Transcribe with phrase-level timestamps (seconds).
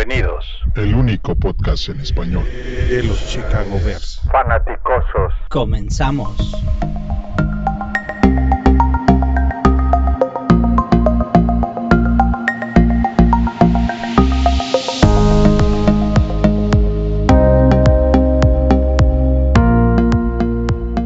[0.00, 0.46] Bienvenidos.
[0.76, 2.44] El único podcast en español
[2.88, 4.22] de los Chicago Bears.
[4.32, 5.34] Fanaticosos.
[5.50, 6.56] Comenzamos.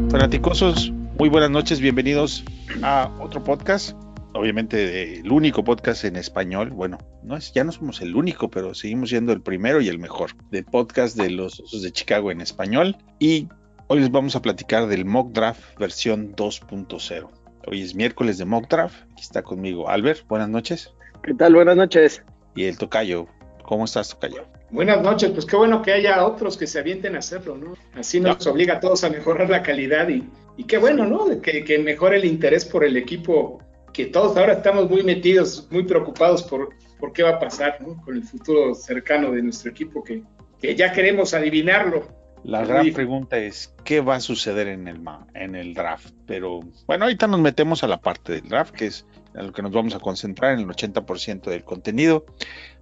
[0.09, 2.45] Fanaticosos, muy buenas noches, bienvenidos
[2.81, 3.93] a otro podcast
[4.35, 8.73] obviamente el único podcast en español, bueno, no es, ya no somos el único, pero
[8.73, 12.39] seguimos siendo el primero y el mejor del podcast de los Osos de Chicago en
[12.39, 12.95] español.
[13.19, 13.47] Y
[13.87, 17.29] hoy les vamos a platicar del Mock Draft versión 2.0.
[17.67, 18.95] Hoy es miércoles de Mock Draft.
[19.11, 20.27] Aquí está conmigo Albert.
[20.27, 20.93] Buenas noches.
[21.23, 21.55] ¿Qué tal?
[21.55, 22.23] Buenas noches.
[22.55, 23.27] Y el Tocayo.
[23.63, 24.45] ¿Cómo estás, Tocayo?
[24.69, 27.73] Buenas noches, pues qué bueno que haya otros que se avienten a hacerlo, ¿no?
[27.93, 31.41] Así nos obliga a todos a mejorar la calidad y, y qué bueno, ¿no?
[31.41, 33.59] Que, que mejore el interés por el equipo
[33.93, 38.15] que todos ahora estamos muy metidos, muy preocupados por, por qué va a pasar con
[38.15, 40.23] el futuro cercano de nuestro equipo, que,
[40.59, 42.07] que ya queremos adivinarlo.
[42.43, 45.01] La gran pregunta es, ¿qué va a suceder en el,
[45.33, 46.13] en el draft?
[46.27, 49.63] Pero bueno, ahorita nos metemos a la parte del draft, que es a lo que
[49.63, 52.25] nos vamos a concentrar en el 80% del contenido.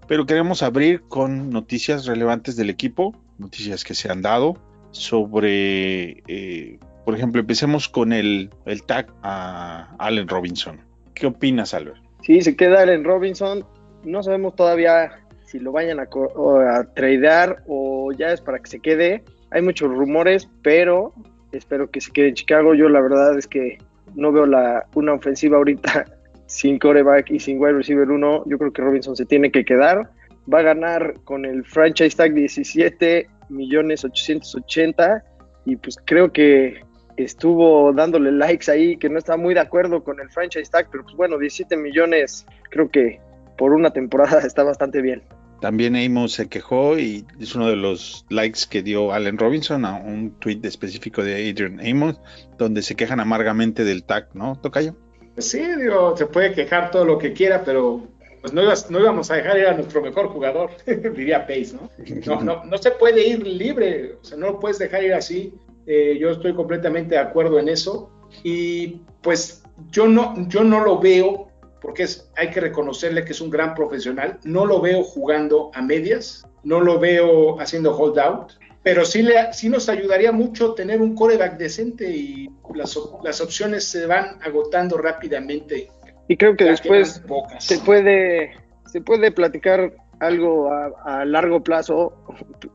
[0.05, 4.57] Pero queremos abrir con noticias relevantes del equipo, noticias que se han dado
[4.91, 10.81] sobre, eh, por ejemplo, empecemos con el, el tag a Allen Robinson.
[11.13, 12.03] ¿Qué opinas, Albert?
[12.21, 13.65] Sí, se queda Allen Robinson.
[14.03, 15.11] No sabemos todavía
[15.45, 19.23] si lo vayan a, a tradear o ya es para que se quede.
[19.51, 21.13] Hay muchos rumores, pero
[21.51, 22.73] espero que se quede en Chicago.
[22.73, 23.77] Yo la verdad es que
[24.15, 26.05] no veo la, una ofensiva ahorita
[26.47, 28.43] sin coreback y sin wide receiver 1.
[28.47, 30.09] Yo creo que Robinson se tiene que quedar.
[30.51, 35.23] Va a ganar con el franchise tag 17 millones 880
[35.65, 36.81] y pues creo que
[37.15, 41.03] estuvo dándole likes ahí, que no está muy de acuerdo con el franchise tag, pero
[41.03, 43.21] pues bueno, 17 millones, creo que
[43.57, 45.23] por una temporada está bastante bien.
[45.61, 49.95] También Amos se quejó y es uno de los likes que dio Allen Robinson a
[49.95, 52.19] un tweet específico de Adrian Amos,
[52.57, 54.95] donde se quejan amargamente del tag, ¿no, Tocayo?
[55.35, 58.01] Pues sí, digo, se puede quejar todo lo que quiera, pero
[58.41, 60.71] pues no, no íbamos a dejar ir a nuestro mejor jugador,
[61.15, 61.89] diría Pace, ¿no?
[62.25, 62.41] ¿no?
[62.43, 65.53] No, no se puede ir libre, o sea, no lo puedes dejar ir así.
[65.85, 68.11] Eh, yo estoy completamente de acuerdo en eso.
[68.43, 71.47] Y pues yo no, yo no lo veo,
[71.83, 75.81] porque es, hay que reconocerle que es un gran profesional, no lo veo jugando a
[75.81, 81.13] medias, no lo veo haciendo holdout, pero sí, le, sí nos ayudaría mucho tener un
[81.13, 85.89] coreback decente y las, las opciones se van agotando rápidamente.
[86.29, 87.21] Y creo que después
[87.59, 88.53] se puede,
[88.85, 92.13] se puede platicar algo a, largo plazo,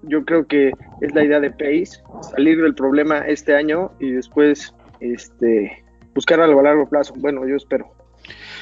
[0.02, 0.70] yo creo que
[1.00, 5.82] es la idea de Pace, salir del problema este año y después este,
[6.14, 7.14] buscar algo a largo plazo.
[7.16, 7.90] Bueno, yo espero.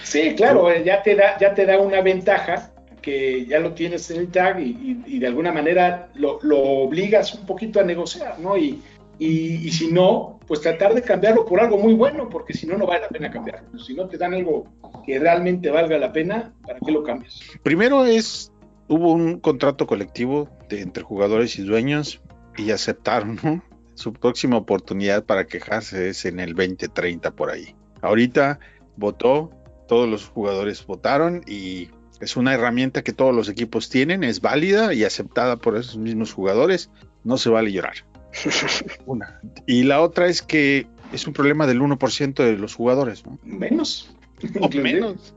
[0.07, 2.71] Sí, claro, eh, ya te da, ya te da una ventaja
[3.03, 7.81] que ya lo tienes en el tag y, de alguna manera lo, obligas un poquito
[7.81, 8.57] a negociar, ¿no?
[8.57, 8.81] Y,
[9.19, 12.87] y, si no, pues tratar de cambiarlo por algo muy bueno, porque si no, no
[12.87, 13.79] vale la pena cambiarlo.
[13.81, 14.67] Si no te dan algo
[15.05, 17.41] que realmente valga la pena, ¿para qué lo cambias?
[17.65, 18.53] Primero es
[18.89, 22.21] hubo un contrato colectivo de, entre jugadores y dueños
[22.57, 23.63] y aceptaron, ¿no?
[23.95, 27.75] Su próxima oportunidad para quejarse es en el 2030 por ahí.
[28.03, 28.61] Ahorita
[28.97, 29.51] votó,
[29.87, 34.95] todos los jugadores votaron y es una herramienta que todos los equipos tienen, es válida
[34.95, 36.91] y aceptada por esos mismos jugadores.
[37.25, 37.95] No se vale llorar.
[39.07, 39.41] una.
[39.67, 43.39] Y la otra es que es un problema del 1% de los jugadores, ¿no?
[43.43, 44.13] Menos.
[44.61, 45.33] O menos.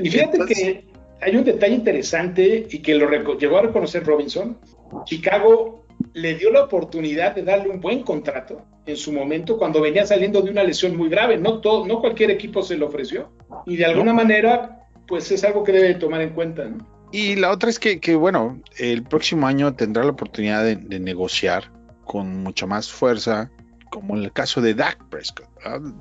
[0.00, 0.84] Y fíjate que
[1.20, 4.58] hay un detalle interesante y que lo llegó a reconocer Robinson.
[5.04, 5.84] Chicago
[6.14, 10.42] le dio la oportunidad de darle un buen contrato en su momento cuando venía saliendo
[10.42, 11.38] de una lesión muy grave.
[11.38, 13.30] No, todo, no cualquier equipo se lo ofreció.
[13.66, 16.70] Y de alguna manera, pues es algo que debe tomar en cuenta.
[17.12, 21.00] Y la otra es que, que, bueno, el próximo año tendrá la oportunidad de, de,
[21.00, 21.72] negociar
[22.04, 23.50] con mucha más fuerza,
[23.90, 25.48] como en el caso de Dak Prescott.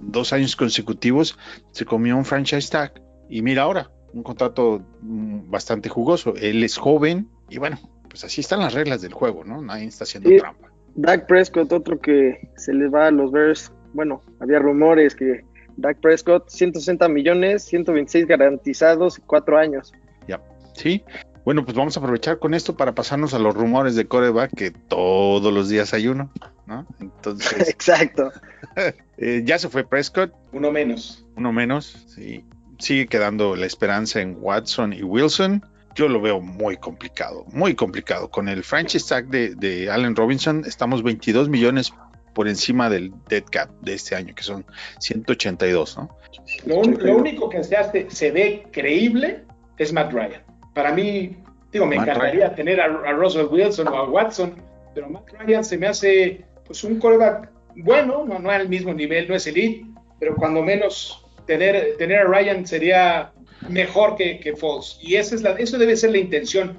[0.02, 1.38] Dos años consecutivos
[1.72, 3.02] se comió un franchise tag.
[3.28, 6.34] Y mira ahora, un contrato mm, bastante jugoso.
[6.36, 7.80] Él es joven y bueno,
[8.10, 9.62] pues así están las reglas del juego, ¿no?
[9.62, 10.70] Nadie está haciendo trampa.
[10.96, 13.72] Dak Prescott, otro que se le va a los Bears.
[13.94, 15.46] Bueno, había rumores que
[15.82, 19.94] Dak Prescott, 160 millones, 126 garantizados, cuatro años.
[20.28, 20.42] Ya,
[20.74, 21.04] sí.
[21.46, 24.72] Bueno, pues vamos a aprovechar con esto para pasarnos a los rumores de coreback, que
[24.72, 26.32] todos los días hay uno,
[26.68, 26.86] ¿no?
[27.00, 27.70] Entonces.
[27.70, 28.32] Exacto.
[29.18, 30.34] eh, ya se fue Prescott.
[30.52, 31.26] Uno menos.
[31.36, 32.44] Uno menos, sí
[32.80, 35.64] sigue quedando la esperanza en Watson y Wilson.
[35.96, 38.30] Yo lo veo muy complicado, muy complicado.
[38.30, 41.94] Con el franchise tag de, Allen Robinson estamos 22 millones
[42.34, 44.66] por encima del dead cap de este año, que son
[45.00, 46.18] 182, ¿no?
[46.66, 49.44] Lo, único que se, hace, se ve creíble
[49.78, 50.44] es Matt Ryan.
[50.74, 51.38] Para mí,
[51.72, 54.56] Digo, me Matt encantaría tener a, a Russell Wilson o a Watson,
[54.96, 59.28] pero Matt Ryan se me hace pues un coreback bueno, no, no al mismo nivel,
[59.28, 59.86] no es elite,
[60.20, 63.32] pero cuando menos tener, tener a Ryan sería
[63.68, 64.98] mejor que, que Foles.
[65.02, 66.78] Y esa es la, eso debe ser la intención,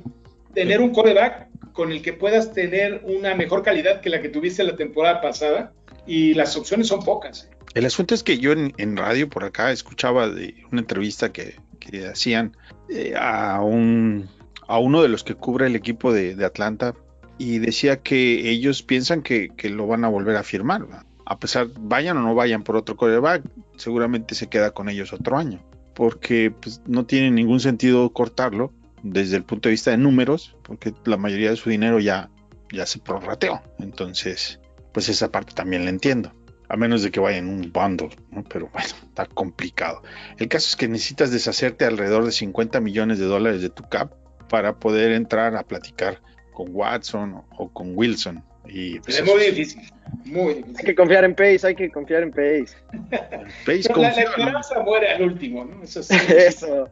[0.55, 1.49] tener un coreback
[1.80, 5.72] con el que puedas tener una mejor calidad que la que tuviste la temporada pasada
[6.06, 7.44] y las opciones son pocas.
[7.44, 7.56] ¿eh?
[7.72, 12.06] El asunto es que yo en, radio por acá escuchaba de una entrevista que, que
[12.06, 12.54] hacían
[12.90, 14.28] eh, a, un,
[14.68, 16.94] a uno de los que cubre el equipo de, Atlanta
[17.38, 20.86] y decía que ellos piensan que, lo van a volver a firmar.
[21.24, 23.42] A pesar, vayan o no vayan por otro quarterback,
[23.78, 25.62] seguramente se queda con ellos otro año.
[25.94, 28.70] Porque pues, no tiene ningún sentido cortarlo
[29.02, 32.31] desde el punto de vista de números, porque la mayoría de su dinero ya,
[32.73, 33.62] ya se prorrateó.
[33.79, 34.61] Entonces,
[34.93, 36.32] pues esa parte también la entiendo.
[36.69, 38.44] A menos de que vaya en un bundle, ¿no?
[38.44, 40.02] pero bueno, está complicado.
[40.38, 44.12] El caso es que necesitas deshacerte alrededor de 50 millones de dólares de tu cap
[44.49, 46.20] para poder entrar a platicar
[46.52, 48.44] con Watson o, con Wilson.
[48.69, 49.82] Y pues, es muy difícil,
[50.26, 50.87] muy Hay difícil.
[50.87, 52.76] que confiar en Pace, hay que confiar en Pace.
[53.67, 55.82] Pace la, la esperanza muere al último, ¿no?
[55.82, 56.14] Eso sí.
[56.29, 56.88] Eso.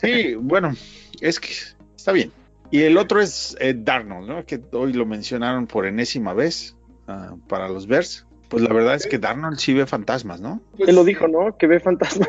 [0.00, 0.74] Sí, bueno,
[1.20, 1.52] es que
[1.96, 2.32] está bien.
[2.70, 4.44] Y el otro es eh, Darnold, ¿no?
[4.46, 6.76] Que hoy lo mencionaron por enésima vez
[7.08, 8.26] ah, para los Bears.
[8.48, 10.60] Pues la verdad es que Darnold sí ve fantasmas, ¿no?
[10.76, 11.56] Pues, Él lo dijo, ¿no?
[11.56, 12.28] Que ve fantasmas.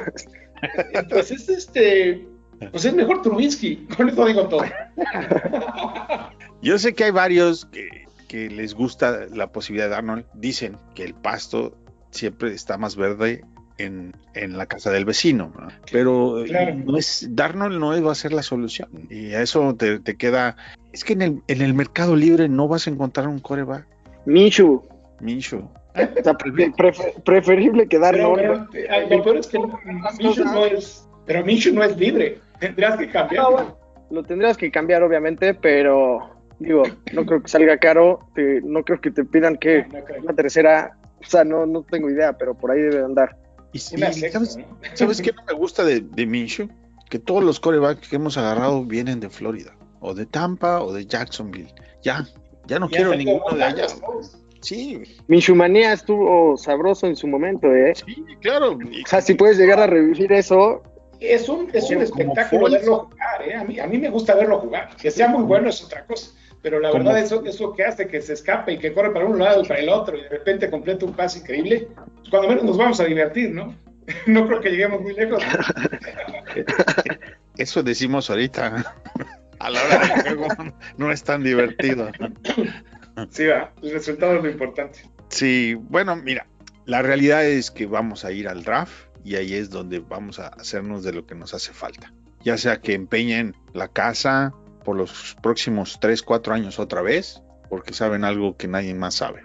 [1.10, 2.28] Pues es este.
[2.70, 4.64] Pues es mejor Trubinsky, con eso digo todo.
[6.62, 10.26] Yo sé que hay varios que, que les gusta la posibilidad de Darnold.
[10.36, 11.76] Dicen que el pasto
[12.12, 13.44] siempre está más verde
[13.84, 15.68] en, en la casa del vecino, ¿no?
[15.92, 16.76] pero eh, Claro.
[16.76, 18.90] no es Darnold no va a ser la solución.
[19.10, 20.56] Y a eso te, te queda.
[20.94, 23.86] Es que en el, en el mercado libre no vas a encontrar un coreback,
[24.26, 24.84] Minshew.
[25.20, 25.60] Minshew.
[25.94, 26.38] O sea,
[27.26, 29.60] preferible que dar Pero, pero, eh, lo peor es que
[30.20, 31.08] Minshew no es.
[31.26, 32.40] Pero Minshew no es libre.
[32.60, 33.44] Tendrías que cambiar.
[33.44, 33.78] No, bueno,
[34.10, 36.30] lo tendrías que cambiar, obviamente, pero
[36.60, 38.20] digo, no creo que salga caro.
[38.36, 40.98] te- no creo que te pidan que No una tercera.
[41.20, 43.36] O sea, no, no tengo idea, pero por ahí debe andar.
[43.74, 44.66] Y, ¿sabes, ¿no?
[44.94, 46.70] ¿sabes qué no me gusta de, de Minshew?
[47.10, 51.06] Que todos los corebacks que hemos agarrado vienen de Florida, o de Tampa, o de
[51.06, 51.74] Jacksonville.
[52.04, 52.26] Ya,
[52.68, 53.88] ya no Ya quiero ninguno de allá.
[54.62, 57.94] Sí, Minshumanía estuvo sabroso en su momento, ¿eh?
[57.96, 58.74] sí, claro.
[58.74, 60.84] O sea, si puedes llegar a revivir eso,
[61.20, 63.56] Es un, es un espectáculo verlo jugar, ¿eh?
[63.56, 64.96] A mí, a mí me gusta verlo jugar.
[64.98, 66.32] Que sea muy bueno es otra cosa.
[66.62, 69.12] Pero la Como- verdad, eso es lo que hace que se escape y que corre
[69.12, 71.88] para un lado y para el otro y de repente completa un pase increíble.
[72.18, 73.76] Pues cuando menos nos vamos a divertir, ¿no?
[74.28, 75.42] No creo que lleguemos muy lejos.
[77.58, 78.96] Eso decimos ahorita.
[79.60, 80.48] A la hora del juego
[80.98, 82.10] no es tan divertido.
[83.30, 83.72] Sí, va.
[83.84, 85.02] El resultado es lo importante.
[85.30, 86.48] Sí, bueno, mira,
[86.86, 90.48] la realidad es que vamos a ir al draft y ahí es donde vamos a
[90.48, 92.12] hacernos de lo que nos hace falta.
[92.44, 94.52] Ya sea que empeñen la casa
[94.84, 99.44] por los próximos 3, 4 años otra vez, porque saben algo que nadie más sabe.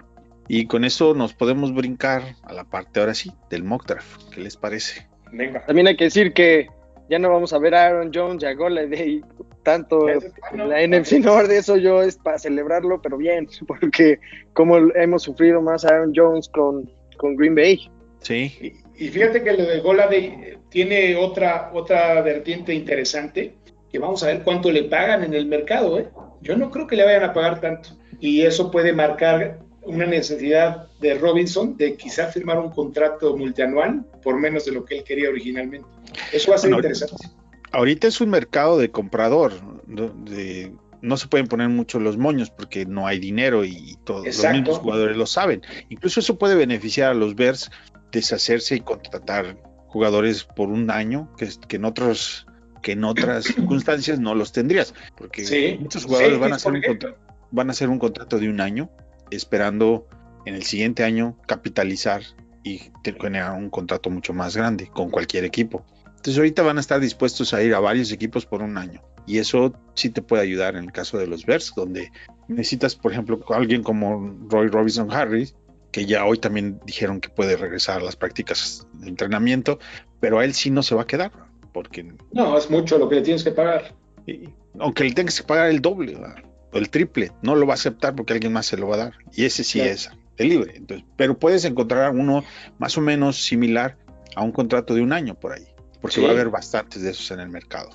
[0.49, 4.23] Y con eso nos podemos brincar a la parte ahora sí del mock draft.
[4.33, 5.09] ¿Qué les parece?
[5.33, 5.65] Venga.
[5.67, 6.69] también hay que decir que
[7.11, 9.23] ya no vamos a ver a Aaron Jones y a Golladay
[9.63, 10.67] tanto es en bueno.
[10.67, 14.21] la NFC North, eso yo es para celebrarlo, pero bien, porque
[14.53, 17.91] como hemos sufrido más a Aaron Jones con, con Green Bay.
[18.21, 18.53] Sí,
[18.97, 23.55] Y, y fíjate que lo de Goladay eh, tiene otra, otra vertiente interesante,
[23.91, 25.99] que vamos a ver cuánto le pagan en el mercado.
[25.99, 26.09] ¿eh?
[26.43, 27.91] Yo no creo que le vayan a pagar tanto.
[28.21, 34.39] Y eso puede marcar una necesidad de Robinson de quizá firmar un contrato multianual por
[34.39, 35.87] menos de lo que él quería originalmente.
[36.33, 37.27] Eso va a ser Bueno, interesante.
[37.73, 39.53] ahorita es un mercado de comprador.
[39.87, 40.09] ¿no?
[40.09, 40.73] De-
[41.03, 44.79] no se pueden poner mucho los moños porque no hay dinero y todos los mismos
[44.79, 45.63] jugadores lo saben.
[45.89, 47.71] Incluso eso puede beneficiar a los Bears
[48.11, 49.57] deshacerse y contratar
[49.87, 52.47] jugadores por un año que, que en otros
[52.87, 55.77] que en otras circunstancias no los tendrías porque Sí.
[55.81, 57.19] muchos jugadores Sí, van a hacer un contrato
[57.51, 58.91] van a hacer un contrato de un año
[59.31, 60.07] esperando
[60.45, 62.23] en el siguiente año capitalizar
[62.63, 65.85] y generar un contrato mucho más grande con cualquier equipo.
[66.07, 69.03] Entonces ahorita van a estar dispuestos a ir a varios equipos por un año.
[69.27, 72.11] Y eso sí te puede ayudar en el caso de los Bears, donde
[72.49, 75.55] necesitas, por ejemplo, alguien como Roy Robinson Harris,
[75.93, 79.79] que ya hoy también dijeron que puede regresar a las prácticas de entrenamiento,
[80.21, 81.33] pero a él sí no se va a quedar,
[81.77, 83.93] porque No, es mucho lo que le tienes que pagar.
[84.27, 86.37] y- aunque le tengas que pagar el doble ¿verdad?
[86.73, 88.99] o el triple, no lo va a aceptar porque alguien más se lo va a
[88.99, 89.13] dar.
[89.35, 89.93] Y ese sí Claro.
[89.95, 90.73] es de libre.
[90.77, 92.45] Entonces, pero puedes encontrar uno
[92.79, 93.99] más o menos similar
[94.35, 95.67] a un contrato de un año por ahí,
[96.01, 96.23] porque Sí.
[96.23, 97.91] va a haber bastantes de esos en el mercado.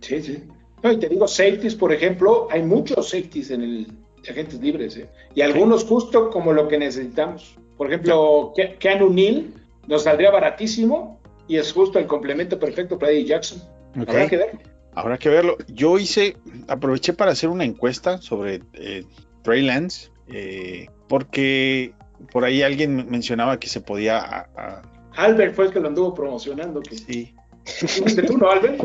[0.00, 0.42] Sí, sí.
[0.82, 3.86] No, y te digo, safeties, por ejemplo, hay muchos safeties en el
[4.22, 5.08] de agentes libres, ¿eh?
[5.34, 7.56] y algunos justo como lo que necesitamos.
[7.78, 9.46] Por ejemplo, Ke- Keanu Neal
[9.86, 11.17] nos saldría baratísimo
[11.48, 13.62] y es justo el complemento perfecto para Eddie Jackson.
[13.96, 14.58] Habrá que ver.
[14.94, 15.56] Habrá que verlo.
[15.68, 16.36] Yo hice,
[16.68, 19.04] aproveché para hacer una encuesta sobre eh,
[19.42, 21.94] Trey Lance, eh, porque
[22.32, 24.18] por ahí alguien mencionaba que se podía.
[24.18, 24.82] a- a-
[25.16, 26.80] Albert fue el que lo anduvo promocionando.
[26.80, 26.96] Que...
[26.96, 28.82] sí, ¿Fuiste tú, no, Albert?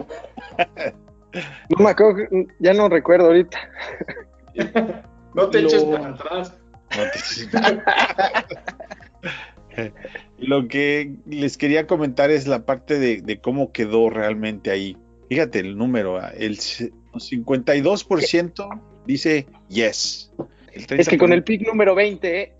[1.70, 2.28] No me acuerdo,
[2.60, 3.58] ya no recuerdo ahorita.
[5.34, 6.54] No te Lo- eches para atrás.
[6.96, 7.04] No
[9.76, 9.92] te-
[10.48, 14.98] Lo que les quería comentar es la parte de, cómo quedó realmente ahí.
[15.30, 20.32] Fíjate el número, ah, el c- 52% dice yes.
[20.90, 22.54] Es que con el pick número 20, eh,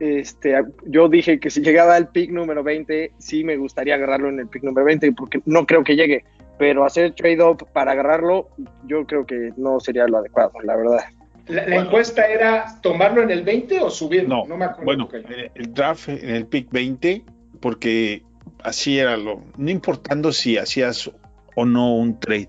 [0.00, 0.54] este,
[0.86, 4.48] yo dije que si llegaba al pick número 20, sí me gustaría agarrarlo en el
[4.48, 6.24] pick número 20, porque no creo que llegue.
[6.58, 8.48] Pero hacer trade-up para agarrarlo,
[8.86, 11.00] yo creo que no sería lo adecuado, la verdad.
[11.48, 14.44] La, la encuesta era tomarlo en el 20 o subirlo.
[14.46, 14.84] No, me acuerdo.
[14.84, 17.24] Bueno, el, el draft en el pick 20,
[17.60, 18.22] porque
[18.62, 21.10] así era lo, no importando si hacías
[21.54, 22.48] o no un trade.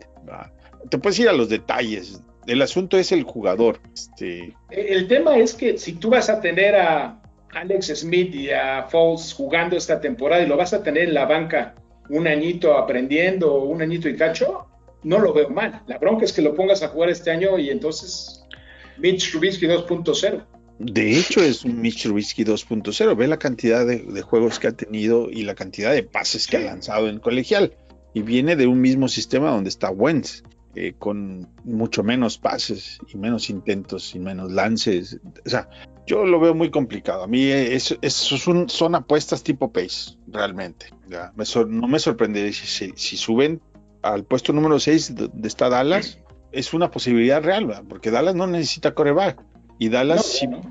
[0.89, 2.21] Te puedes ir a los detalles.
[2.47, 3.79] El asunto es el jugador.
[3.93, 7.21] Este, El tema es que si tú vas a tener a
[7.53, 11.25] Alex Smith y a Foles jugando esta temporada y lo vas a tener en la
[11.25, 11.75] banca
[12.09, 14.65] un añito aprendiendo, un añito y cacho,
[15.03, 15.81] no lo veo mal.
[15.87, 18.45] La bronca es que lo pongas a jugar este año y entonces
[18.99, 20.45] Mitch Trubisky 2.0.
[20.79, 23.15] De hecho, es un Mitch Trubisky 2.0.
[23.17, 26.57] Ve la cantidad de, de juegos que ha tenido y la cantidad de pases que
[26.57, 27.73] ha lanzado en colegial.
[28.13, 30.43] Y viene de un mismo sistema donde está Wentz,
[30.75, 35.19] eh, con mucho menos pases y menos intentos y menos lances.
[35.45, 35.69] O sea,
[36.07, 37.23] yo lo veo muy complicado.
[37.23, 40.87] A mí eh, eso es un- son apuestas tipo Pace, realmente.
[41.09, 43.61] Ya, me sor- no me sorprendería si, si- si suben
[44.01, 46.19] al puesto número 6 donde está Dallas.
[46.51, 47.83] Es una posibilidad real, ¿verdad?
[47.87, 49.41] porque Dallas no necesita coreback.
[49.81, 50.61] Y Dallas No, sí no.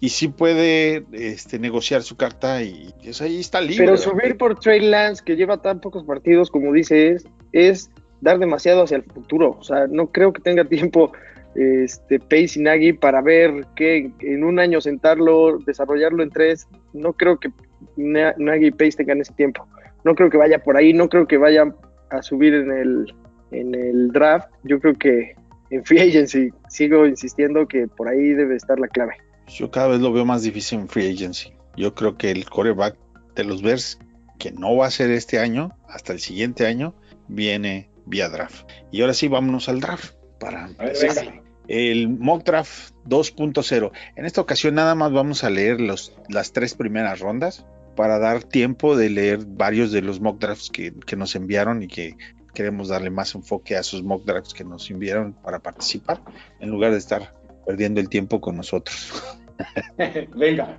[0.00, 3.78] y sí puede este, negociar su carta y pues, ahí está libre.
[3.78, 4.04] Pero ¿verdad?
[4.04, 7.90] subir por Trey Lance, que lleva tan pocos partidos, como dices, es
[8.20, 9.56] dar demasiado hacia el futuro.
[9.58, 11.12] O sea, no creo que tenga tiempo
[11.54, 16.66] este, Pace y Nagy para ver que en un año sentarlo, desarrollarlo en tres.
[16.92, 17.50] No creo que
[17.96, 19.66] Na- Nagy y Pace tengan ese tiempo.
[20.04, 21.64] No creo que vaya por ahí, no creo que vaya
[22.10, 23.14] a subir en el,
[23.60, 24.48] en el draft.
[24.62, 25.34] Yo creo que
[25.70, 29.14] en free agency sigo insistiendo que por ahí debe estar la clave.
[29.48, 31.52] Yo cada vez lo veo más difícil en free agency.
[31.76, 32.96] Yo creo que el coreback
[33.34, 33.98] de los Bears,
[34.38, 36.94] que no va a ser este año, hasta el siguiente año,
[37.28, 38.68] viene vía draft.
[38.90, 41.42] Y ahora sí, vámonos al draft para ver, empezar.
[41.66, 43.90] El mock draft 2.0.
[44.16, 48.42] En esta ocasión nada más vamos a leer los, las tres primeras rondas para dar
[48.42, 52.16] tiempo de leer varios de los mock drafts que, que nos enviaron y que
[52.54, 56.20] queremos darle más enfoque a esos mock drafts que nos enviaron para participar,
[56.60, 57.34] en lugar de estar
[57.66, 59.12] perdiendo el tiempo con nosotros.
[60.36, 60.78] Venga.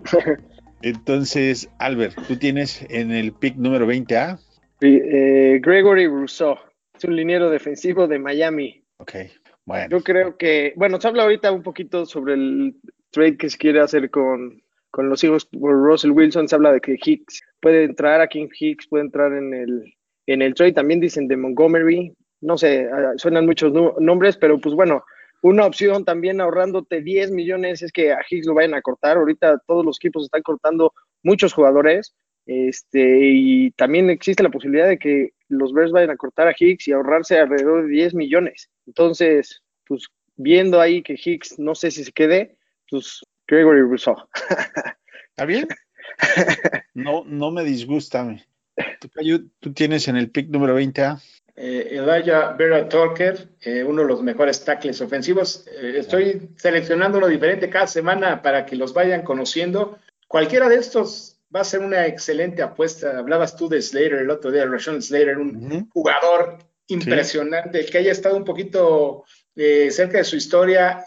[0.82, 4.38] Entonces, Albert, tú tienes en el pick número 20A.
[4.82, 6.58] Sí, eh, Gregory Rousseau
[6.98, 8.84] es un liniero defensivo de Miami.
[8.98, 9.16] Ok,
[9.66, 9.98] bueno.
[9.98, 12.76] Yo creo que, bueno, se habla ahorita un poquito sobre el
[13.12, 16.48] trade que se quiere hacer con, con los hijos por Russell Wilson.
[16.48, 19.96] Se habla de que Hicks puede entrar, a King Hicks puede entrar en el,
[20.28, 20.74] en el trade.
[20.74, 22.14] También dicen de Montgomery.
[22.42, 25.04] No sé, ah, suenan muchos nombres, pero pues bueno,
[25.42, 29.18] una opción también ahorrándote 10 millones es que a Hicks lo vayan a cortar.
[29.18, 32.16] Ahorita todos los equipos están cortando muchos jugadores.
[32.46, 36.88] Este, y también existe la posibilidad de que los Bears vayan a cortar a Hicks
[36.88, 38.70] y ahorrarse alrededor de 10 millones.
[38.86, 42.58] Entonces, pues viendo ahí que Hicks no sé si se quede,
[42.90, 44.16] pues Gregory Rousseau.
[45.30, 45.68] ¿Está bien?
[46.94, 48.36] No, no me disgusta.
[49.60, 51.22] Tú, tienes en el pick número 20A.
[51.56, 55.66] Eh, Elijah Vera Talker, eh, uno de los mejores tackles ofensivos.
[55.68, 59.98] Eh, estoy seleccionando uno diferente cada semana para que los vayan conociendo.
[60.28, 63.18] Cualquiera de estos va a ser una excelente apuesta.
[63.18, 68.12] Hablabas tú de Slater el otro día, Rashawn Slater, un jugador impresionante, el que haya
[68.12, 69.24] estado un poquito
[69.56, 71.06] eh, cerca de su historia.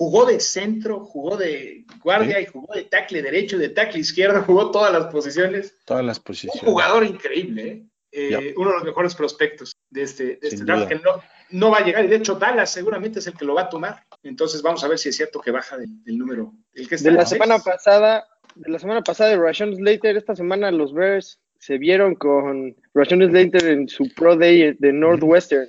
[0.00, 2.42] Jugó de centro, jugó de guardia Sí.
[2.44, 5.76] y jugó de tackle derecho, de tackle izquierdo, jugó todas las posiciones.
[5.84, 6.62] Todas las Un posiciones.
[6.62, 7.86] jugador increíble, ¿eh?
[8.12, 10.88] Eh, uno de los mejores prospectos de este, de este draft, duda.
[10.88, 12.02] que no, no va a llegar.
[12.06, 14.02] Y de hecho, Dallas seguramente es el que lo va a tomar.
[14.22, 16.54] Entonces, vamos a ver si es cierto que baja del, del número.
[16.72, 17.38] El que está De la seis.
[17.40, 22.14] semana pasada, de la semana pasada de Rashawn Slater, esta semana los Bears se vieron
[22.14, 25.68] con Rashawn Slater en su Pro Day de Northwestern.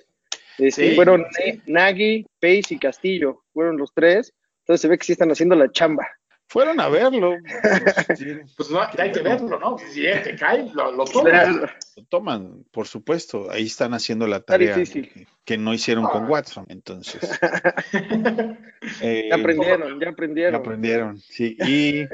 [0.58, 1.62] Este, Sí, fueron sí.
[1.68, 4.34] Nagy, Pace y Castillo, fueron los tres.
[4.64, 6.08] Entonces se ve que sí están haciendo la chamba.
[6.48, 7.38] Fueron a verlo.
[8.58, 9.78] Pues no, hay que verlo, ¿no?
[9.78, 11.46] Si es que cae, lo, lo toma.
[11.96, 13.50] Lo toman, por supuesto.
[13.50, 16.66] Ahí están haciendo la tarea que, que no hicieron con Watson.
[16.68, 17.22] Entonces,
[19.02, 20.56] eh, Ya aprendieron, ya ya aprendieron.
[20.56, 21.20] aprendieron.
[21.20, 22.06] Sí, y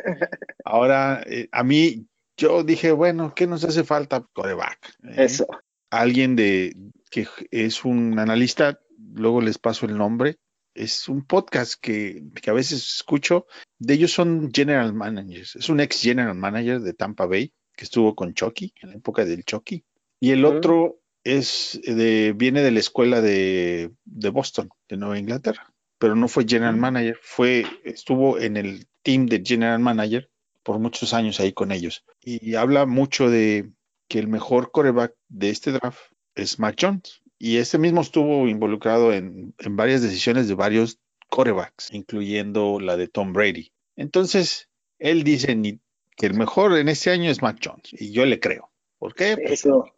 [0.63, 2.05] ahora eh, a mí,
[2.37, 4.23] yo dije, bueno, ¿qué nos hace falta?
[4.33, 4.77] Coreback.
[5.03, 5.23] ¿eh?
[5.25, 5.47] Eso.
[5.89, 6.75] Alguien de
[7.09, 10.37] que es un analista, luego les paso el nombre.
[10.73, 13.47] Es un podcast que, que a veces escucho.
[13.79, 15.55] De ellos son general managers.
[15.55, 19.25] Es un ex general manager de Tampa Bay que estuvo con Chucky en la época
[19.25, 19.83] del Chucky.
[20.19, 25.73] Y el otro es de, viene de la escuela de, de Boston, de Nueva Inglaterra,
[25.99, 30.29] pero no fue general manager, fue, estuvo en el team de general manager
[30.63, 32.03] por muchos años ahí con ellos.
[32.21, 33.71] Y habla mucho de
[34.07, 35.99] que el mejor coreback de este draft
[36.37, 37.21] es Mac Jones.
[37.39, 43.07] Y este mismo estuvo involucrado en, en varias decisiones de varios corebacks, incluyendo la de
[43.07, 43.71] Tom Brady.
[43.95, 45.79] Entonces, él dice ni-
[46.15, 47.89] que el mejor en este año es Mac Jones.
[47.93, 48.71] Y yo le creo.
[48.97, 49.35] ¿Por qué?
[49.37, 49.91] Pues Eso.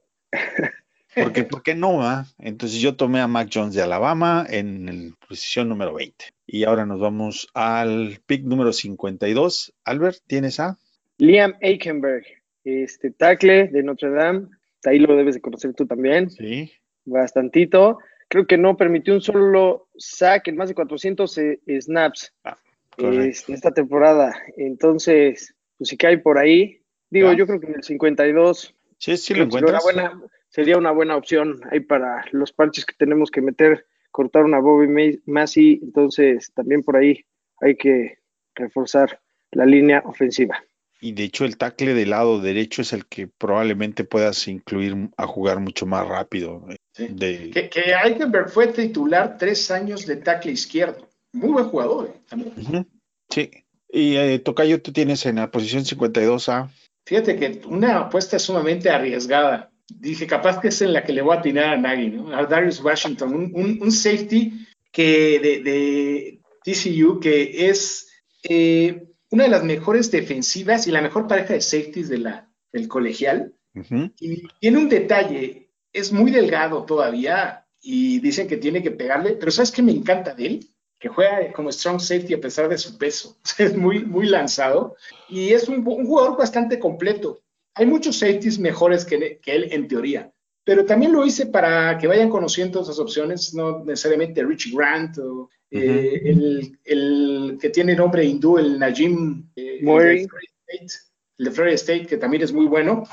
[1.16, 1.98] porque, ¿por qué no?
[1.98, 2.26] va?
[2.38, 6.26] Entonces yo tomé a Mac Jones de Alabama en la posición número 20.
[6.46, 9.74] Y ahora nos vamos al pick número 52.
[9.86, 10.78] Albert, ¿tienes a?
[11.18, 12.26] Liam Aikenberg,
[12.64, 14.48] este tackle de Notre Dame.
[14.86, 16.30] Ahí lo debes de conocer tú también.
[16.30, 16.72] Sí.
[17.06, 18.00] Bastantito.
[18.28, 22.58] Creo que no permitió un solo sack en más de 400 eh, snaps Ah,
[22.98, 24.36] este, esta temporada.
[24.58, 29.34] Entonces, pues si cae por ahí, digo, yo creo que en el 52 Sí, sí
[29.34, 29.84] lo que sería una, encuentras.
[29.84, 34.60] buena, sería una buena opción ahí para los parches que tenemos que meter, cortar una
[34.60, 35.80] Bobby Massey.
[35.82, 37.26] Entonces, también por ahí
[37.62, 38.18] hay que
[38.56, 39.20] reforzar
[39.52, 40.62] la línea ofensiva.
[41.02, 45.26] Y de hecho el tackle del lado derecho es el que probablemente puedas incluir a
[45.28, 46.66] jugar mucho más rápido.
[46.70, 47.08] eh, Sí.
[47.10, 51.08] De, Que, que Eichenberg fue titular tres años de tackle izquierdo.
[51.32, 52.20] Muy buen jugador, ¿eh?
[52.28, 52.88] También.
[53.30, 53.50] Sí.
[53.92, 56.70] Y eh, Tocayo, tú tienes en la posición 52 a...
[57.06, 59.72] Fíjate que una apuesta sumamente arriesgada.
[59.88, 62.36] Dije, capaz que es en la que le voy a atinar a Nagy, ¿no?
[62.36, 68.08] A Darius Washington, un, un- un safety que de, de TCU que es
[68.44, 72.88] eh, una de las mejores defensivas y la mejor pareja de safeties de la, del
[72.88, 73.54] colegial.
[73.76, 79.34] Ujú, Y tiene un detalle, es muy delgado todavía y dicen que tiene que pegarle,
[79.34, 80.70] pero ¿sabes qué me encanta de él?
[81.00, 83.38] Que juega como strong safety a pesar de su peso.
[83.58, 84.96] Es muy, muy lanzado
[85.30, 87.42] y es un, un jugador bastante completo.
[87.76, 90.34] Hay muchos safeties mejores que, que, él en teoría,
[90.66, 95.50] pero también lo hice para que vayan conociendo esas opciones, no necesariamente Richie Grant o
[95.72, 100.18] eh, el, el, que tiene nombre hindú, el Najim eh, Murray.
[100.18, 100.94] el de Florida State,
[101.38, 103.04] el de Florida State, que también es muy bueno.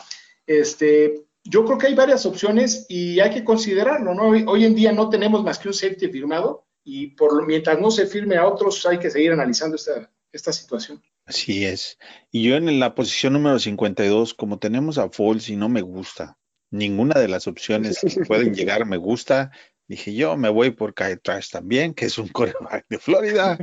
[0.46, 4.28] Este, yo creo que hay varias opciones y hay que considerarlo, ¿no?
[4.28, 7.80] Hoy, hoy en día no tenemos más que un safety firmado y por lo, mientras
[7.80, 11.02] no se firme a otros hay que seguir analizando esta, esta situación.
[11.24, 11.98] Así es.
[12.30, 16.38] Y yo en la posición número 52, como tenemos a Foles y no me gusta,
[16.70, 19.50] ninguna de las opciones que pueden llegar me gusta,
[19.88, 23.58] dije yo me voy por Kyle Trash también, que es un coreback de Florida,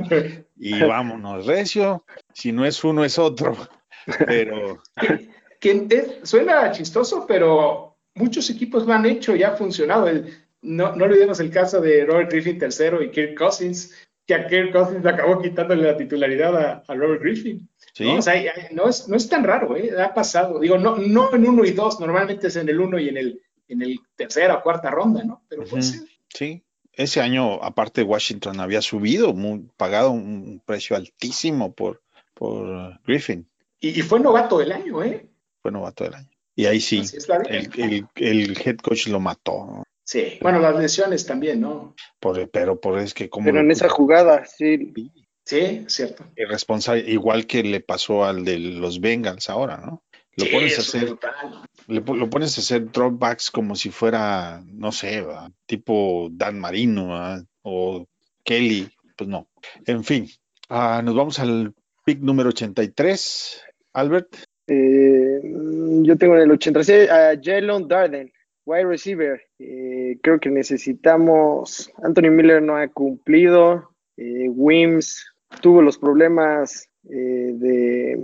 [0.56, 2.04] y vámonos, recio.
[2.32, 3.56] Si no es uno, es otro.
[4.26, 4.82] Pero
[5.64, 10.08] que, suena chistoso, pero muchos equipos lo han hecho y ha funcionado.
[10.08, 13.94] El, no, no olvidemos el caso de Robert Griffin III y Kirk Cousins,
[14.26, 17.68] que a Kirk Cousins acabó quitándole la titularidad a, a Robert Griffin.
[17.94, 18.04] ¿sí?
[18.04, 18.18] ¿no?
[18.18, 18.34] O sea,
[18.72, 19.90] no, es, no es tan raro, ¿eh?
[19.98, 20.60] ha pasado.
[20.60, 23.42] Digo, no, no en uno y dos, normalmente es en el uno y en el,
[23.68, 25.44] en el tercera o cuarta ronda, ¿no?
[25.48, 26.00] Pero puede ser.
[26.34, 32.02] Sí, ese año, aparte, Washington había subido, muy, pagado un precio altísimo por,
[32.34, 33.48] por Griffin.
[33.80, 35.28] Y, y, fue novato del año, ¿eh?
[35.62, 36.30] Fue novato del año.
[36.56, 37.02] Y ahí sí,
[37.48, 39.66] el, el, el, head coach lo mató.
[39.66, 39.84] ¿no?
[40.04, 41.94] Sí, bueno, las lesiones también, ¿no?
[42.20, 43.46] Por, pero por es que como...
[43.46, 44.92] Pero en esa jugada, sí.
[45.44, 46.24] Sí, cierto.
[46.36, 50.02] Irresponsable, igual que le pasó al de los Bengals ahora, ¿no?
[50.36, 51.16] Lo sí, pones a hacer,
[51.86, 55.24] le, lo pones a hacer dropbacks como si fuera, no sé,
[55.66, 58.06] tipo Dan Marino o
[58.44, 59.48] Kelly, pues no.
[59.86, 60.28] En fin,
[60.70, 63.62] uh, nos vamos al pick número 83.
[63.94, 64.36] Albert.
[64.66, 65.40] Eh,
[66.02, 68.32] yo tengo en el 86 a Jalen Darden,
[68.64, 69.40] wide receiver.
[69.58, 71.90] Eh, creo que necesitamos.
[72.02, 73.90] Anthony Miller no ha cumplido.
[74.16, 75.26] Eh, Wims
[75.60, 78.18] tuvo los problemas eh, de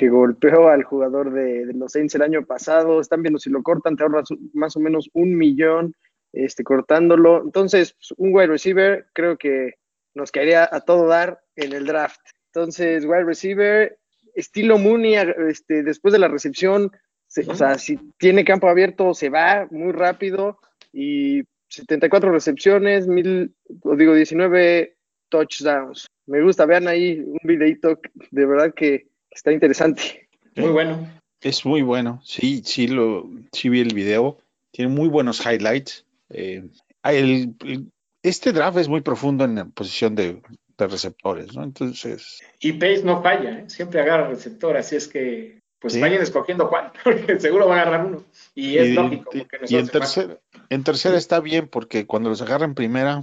[0.00, 3.02] que golpeó al jugador de, los Saints el año pasado.
[3.02, 5.94] Están viendo si lo cortan, te ahorras más o menos un millón
[6.32, 7.42] este, cortándolo.
[7.44, 9.74] Entonces, pues, un wide receiver creo que
[10.14, 12.18] nos caería a todo dar en el draft.
[12.46, 13.98] Entonces, wide receiver,
[14.34, 15.16] estilo Mooney,
[15.50, 16.90] este, después de la recepción,
[17.26, 20.60] se, o sea, si tiene campo abierto, se va muy rápido
[20.94, 23.54] y 74 recepciones, mil,
[23.98, 24.96] digo, 19
[25.28, 26.06] touchdowns.
[26.24, 30.28] Me gusta, vean ahí un videito de verdad que está interesante.
[30.56, 31.08] Muy bueno.
[31.40, 34.38] Es muy bueno, sí, sí, lo, sí vi el video,
[34.72, 36.04] tiene muy buenos highlights.
[36.28, 36.68] Eh,
[37.04, 37.90] el, el,
[38.22, 40.42] este draft es muy profundo en la posición de,
[40.76, 41.64] de receptores, ¿no?
[41.64, 42.42] Entonces.
[42.60, 43.64] Y Pace no falla, ¿eh?
[43.70, 46.00] siempre agarra receptor, así es que pues Sí.
[46.02, 48.24] vayan escogiendo cuál, porque seguro va a agarrar uno.
[48.54, 49.30] Y es Y- lógico.
[49.32, 50.38] y- porque y en tercera,
[50.68, 53.22] en tercera está bien porque cuando los agarra en primera,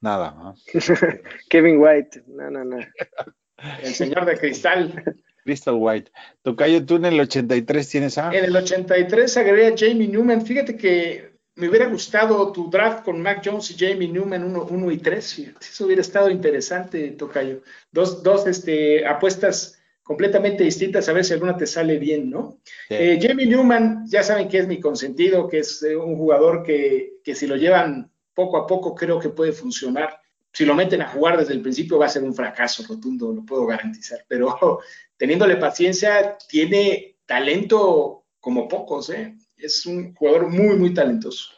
[0.00, 0.30] nada.
[0.38, 0.54] ¿no?
[1.48, 2.22] Kevin White.
[2.28, 2.78] No, no, no.
[3.82, 5.02] el señor de cristal.
[5.50, 6.12] Crystal White.
[6.42, 8.30] Tocayo, tú en el 83 tienes a.
[8.30, 10.46] En el 83 agregué a Jamie Newman.
[10.46, 14.98] Fíjate que me hubiera gustado tu draft con Mac Jones y Jamie Newman 1 y
[14.98, 15.34] 3.
[15.34, 17.62] Fíjate, eso hubiera estado interesante, Tocayo.
[17.90, 22.60] Dos, dos este, apuestas completamente distintas, a ver si alguna te sale bien, ¿no?
[22.88, 22.94] Sí.
[22.94, 27.14] Eh, Jamie Newman, ya saben que es mi consentido, que es eh, un jugador que,
[27.24, 30.19] que si lo llevan poco a poco creo que puede funcionar.
[30.52, 33.44] Si lo meten a jugar desde el principio va a ser un fracaso rotundo, lo
[33.44, 34.24] puedo garantizar.
[34.28, 34.58] Pero
[35.16, 39.36] teniéndole paciencia, tiene talento como pocos, ¿eh?
[39.56, 41.50] Es un jugador muy, muy talentoso.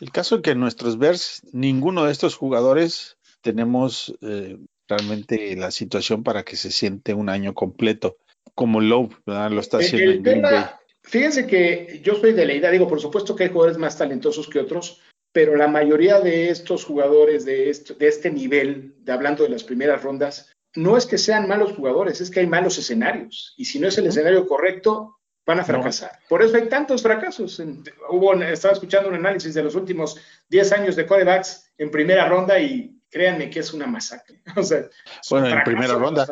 [0.00, 4.56] El caso es que en nuestros Bears, ninguno de estos jugadores tenemos eh,
[4.88, 8.16] realmente la situación para que se siente un año completo,
[8.54, 9.50] como Lowe ¿verdad?
[9.50, 10.64] lo está El- haciendo el en Green Bay.
[11.02, 14.48] fíjense que yo soy de la idea, digo, por supuesto que hay jugadores más talentosos
[14.48, 15.00] que otros,
[15.32, 19.64] pero la mayoría de estos jugadores de, esto- de este nivel, de hablando de las
[19.64, 23.54] primeras rondas, no es que sean malos jugadores, es que hay malos escenarios.
[23.56, 25.16] Y si no es el escenario correcto,
[25.46, 26.12] van a fracasar.
[26.28, 27.60] Por eso hay tantos fracasos.
[28.08, 30.16] Hubo, estaba escuchando un análisis de los últimos
[30.48, 34.42] 10 años de corebacks en primera ronda y créanme que es una masacre.
[34.56, 34.88] O sea,
[35.30, 36.26] Bueno, en primera ronda.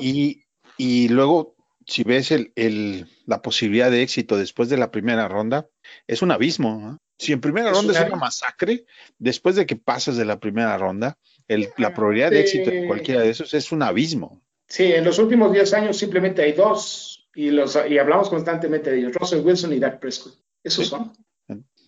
[0.00, 0.44] Y,
[0.78, 1.54] y luego,
[1.86, 5.68] si ves el, el- la posibilidad de éxito después de la primera ronda,
[6.06, 6.78] es un abismo.
[6.80, 6.98] ¿no?
[7.22, 8.84] Si en primera Es ronda es una masacre,
[9.18, 12.84] después de que pasas de la primera ronda, el- la probabilidad de éxito Sí.
[12.88, 14.42] cualquiera de esos es un abismo.
[14.66, 18.98] Sí, en los últimos 10 años simplemente hay dos y, los, y hablamos constantemente de
[18.98, 20.34] ellos, Russell Wilson y Dak Prescott.
[20.64, 20.90] Esos Sí.
[20.90, 21.12] son.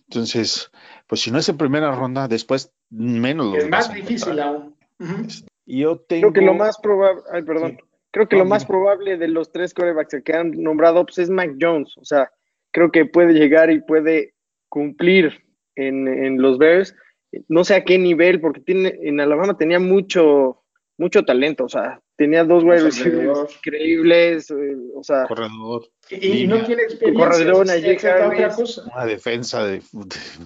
[0.07, 0.71] Entonces,
[1.07, 4.75] pues si no es en primera ronda, después menos lo Es más difícil aún.
[5.65, 6.31] Yo tengo...
[6.31, 7.85] Creo que lo más probable, ay, perdón, Sí.
[8.11, 11.29] creo que No, lo más probable de los tres corebacks que han nombrado pues, es
[11.29, 11.93] Mac Jones.
[11.97, 12.31] O sea,
[12.71, 14.34] creo que puede llegar y puede
[14.75, 15.41] cumplir
[15.77, 16.93] en, en los Bears.
[17.47, 20.63] No sé a qué nivel, porque tiene, en Alabama tenía mucho,
[20.97, 21.63] mucho talento.
[21.63, 24.51] O sea, tenía dos wide receivers increíbles.
[24.51, 27.25] eh, O sea, corredor, Y, no tiene experiencia.
[27.25, 29.81] corredor, una defensa de, de-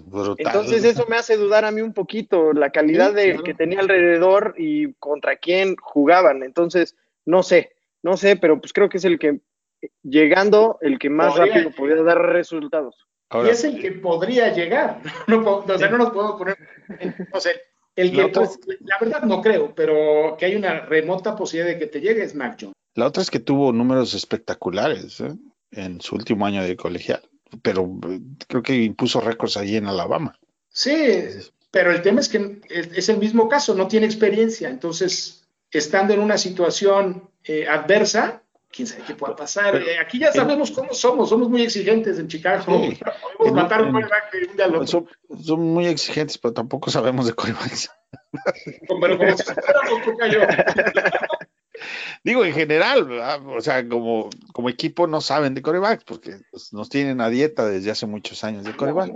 [0.06, 0.36] brutal.
[0.46, 3.44] Entonces eso me hace dudar a mí un poquito la calidad Sí, de claro.
[3.44, 6.44] que tenía alrededor y contra quién jugaban.
[6.44, 7.72] Entonces, no sé,
[8.04, 9.40] no sé, pero pues creo que es el que
[10.04, 12.96] llegando, el que más Podría- rápido podría dar resultados.
[13.30, 15.02] Ahora, y es el que podría llegar.
[15.28, 16.58] No, o sea, no nos podemos poner.
[17.32, 17.52] O sea,
[17.96, 21.74] el que La otra po- la verdad no creo, pero que hay una remota posibilidad
[21.74, 22.74] de que te llegue es Mac Jones.
[22.96, 25.34] la otra es que tuvo números espectaculares ¿eh?
[25.72, 27.22] en su último año de colegial,
[27.62, 30.34] pero eh, creo que impuso récords allí en Alabama.
[30.70, 31.24] Sí,
[31.72, 34.70] pero el tema es que es, es el mismo caso, no tiene experiencia.
[34.70, 39.72] Entonces, estando en una situación eh, adversa, quién sabe qué pueda pasar.
[39.74, 42.64] Pero- Eh, aquí ya sabemos cómo somos, somos muy exigentes en Chicago.
[42.66, 43.00] Sí.
[43.38, 44.00] Podemos matar un de
[44.50, 44.88] un día al otro.
[44.88, 45.08] Son,
[45.44, 47.90] son muy exigentes, pero tampoco sabemos de corebacks.
[48.88, 49.44] Pero como si.
[52.24, 53.40] Digo, en general, ¿verdad?
[53.48, 57.66] o sea, como, como equipo no saben de corebacks, porque pues, nos tienen a dieta
[57.66, 59.12] desde hace muchos años de coreback.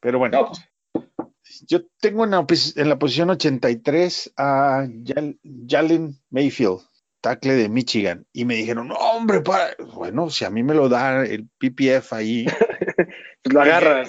[0.00, 0.52] Pero bueno, No,
[0.92, 5.38] pues, yo tengo en la, pos- en la posición 83 a Jal-
[5.68, 6.80] Jalen Mayfield,
[7.26, 9.74] tackle de Michigan, y me dijeron, no, hombre, para...
[9.94, 12.46] bueno, si a mí me lo da el PPF ahí,
[13.42, 14.08] Pues lo agarras.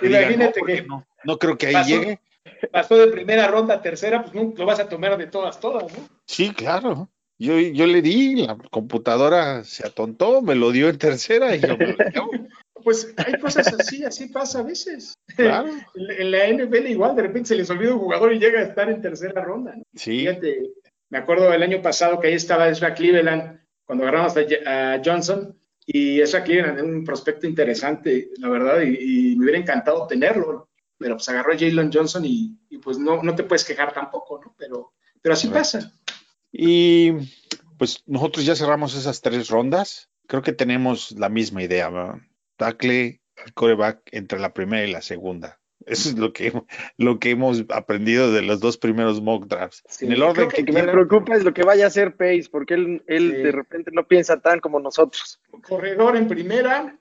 [0.00, 1.88] Imagínate no, que- no, no creo que ahí Pasó.
[1.88, 2.20] llegue.
[2.72, 5.84] pasó de primera ronda a tercera, pues no, lo vas a tomar de todas, todas,
[5.96, 6.08] ¿no?
[6.26, 7.08] Sí, claro.
[7.38, 11.76] Yo, yo le di, la computadora se atontó, me lo dio en tercera y yo
[11.76, 11.96] me lo.
[12.84, 15.18] Pues hay cosas así, así pasa a veces.
[15.36, 15.68] Claro.
[15.96, 18.62] En en la NFL igual, de repente se les olvida un jugador y llega a
[18.62, 19.74] estar en tercera ronda.
[19.76, 19.82] ¿no?
[19.96, 20.70] Sí, Fíjate,
[21.10, 26.20] me acuerdo del año pasado que ahí estaba Ezra Cleveland cuando agarramos a, Johnson y
[26.20, 30.68] Ezra Cleveland es un prospecto interesante, la verdad, y, y me hubiera encantado tenerlo,
[30.98, 34.54] pero pues agarró Jalen Johnson y, y, pues no, no te puedes quejar tampoco, ¿no?
[34.58, 34.92] Pero,
[35.22, 35.78] pero así Correcto.
[35.78, 35.92] pasa.
[36.52, 37.12] Y
[37.78, 40.10] pues nosotros ya cerramos esas tres rondas.
[40.26, 42.16] Creo que tenemos la misma idea, ¿verdad?
[42.56, 43.22] Tackle
[43.54, 45.57] coreback entre la primera y la segunda.
[45.86, 46.52] Eso es lo que,
[46.98, 49.82] lo que hemos aprendido de los dos primeros mock drafts.
[49.88, 51.88] Sí, en el orden que, que Lo que me preocupa es lo que vaya a
[51.88, 53.42] hacer Pace, porque él, él Sí.
[53.42, 55.40] de repente no piensa tan como nosotros.
[55.62, 56.98] Corredor en primera.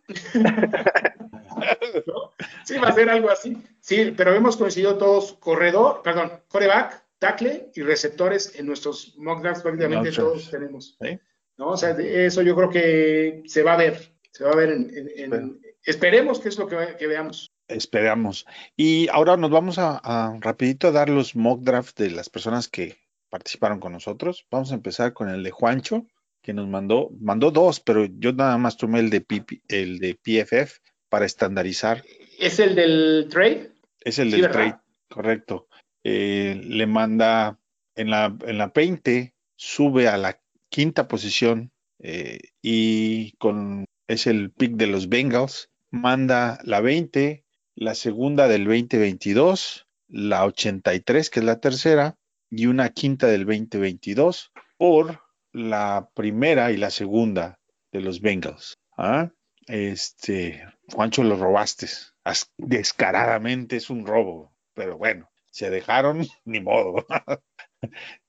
[2.06, 2.32] ¿No?
[2.66, 3.58] Sí, va a ser algo así.
[3.80, 9.64] Sí, pero hemos coincidido todos, corredor, perdón, coreback, tackle y receptores en nuestros mock drafts
[9.64, 10.98] prácticamente todos tenemos.
[11.02, 11.18] Sí.
[11.58, 11.70] ¿no?
[11.70, 13.98] O sea, de eso yo creo que se va a ver,
[14.32, 15.54] se va a ver en, en- en- Bueno.
[15.84, 17.52] Esperemos que es lo que, que veamos.
[17.68, 18.46] Esperamos.
[18.76, 22.68] Y ahora nos vamos a, a rapidito a dar los mock drafts de las personas
[22.68, 22.98] que
[23.30, 24.46] participaron con nosotros.
[24.50, 26.06] Vamos a empezar con el de Juancho,
[26.42, 30.16] que nos mandó, mandó dos, pero yo nada más tomé el de, PP el de
[30.16, 32.04] PFF para estandarizar.
[32.40, 33.72] ¿Es el del trade?
[34.02, 34.54] Es el Sí, del ¿verdad?
[34.54, 35.68] trade, correcto.
[36.04, 37.60] Eh, le manda
[37.96, 44.52] en la, en la 20, sube a la quinta posición eh, y con es el
[44.52, 45.70] pick de los Bengals.
[45.90, 52.16] Manda la 20, la segunda del 2022, la 83, que es la tercera,
[52.50, 55.22] y una quinta del 2022 por
[55.54, 57.60] la primera y la segunda
[57.92, 58.78] de los Bengals.
[58.98, 59.32] ¿Ah?
[59.68, 61.88] Este, Juancho, lo robaste.
[62.24, 67.06] As- Descaradamente es un robo, pero bueno, se dejaron, ni modo.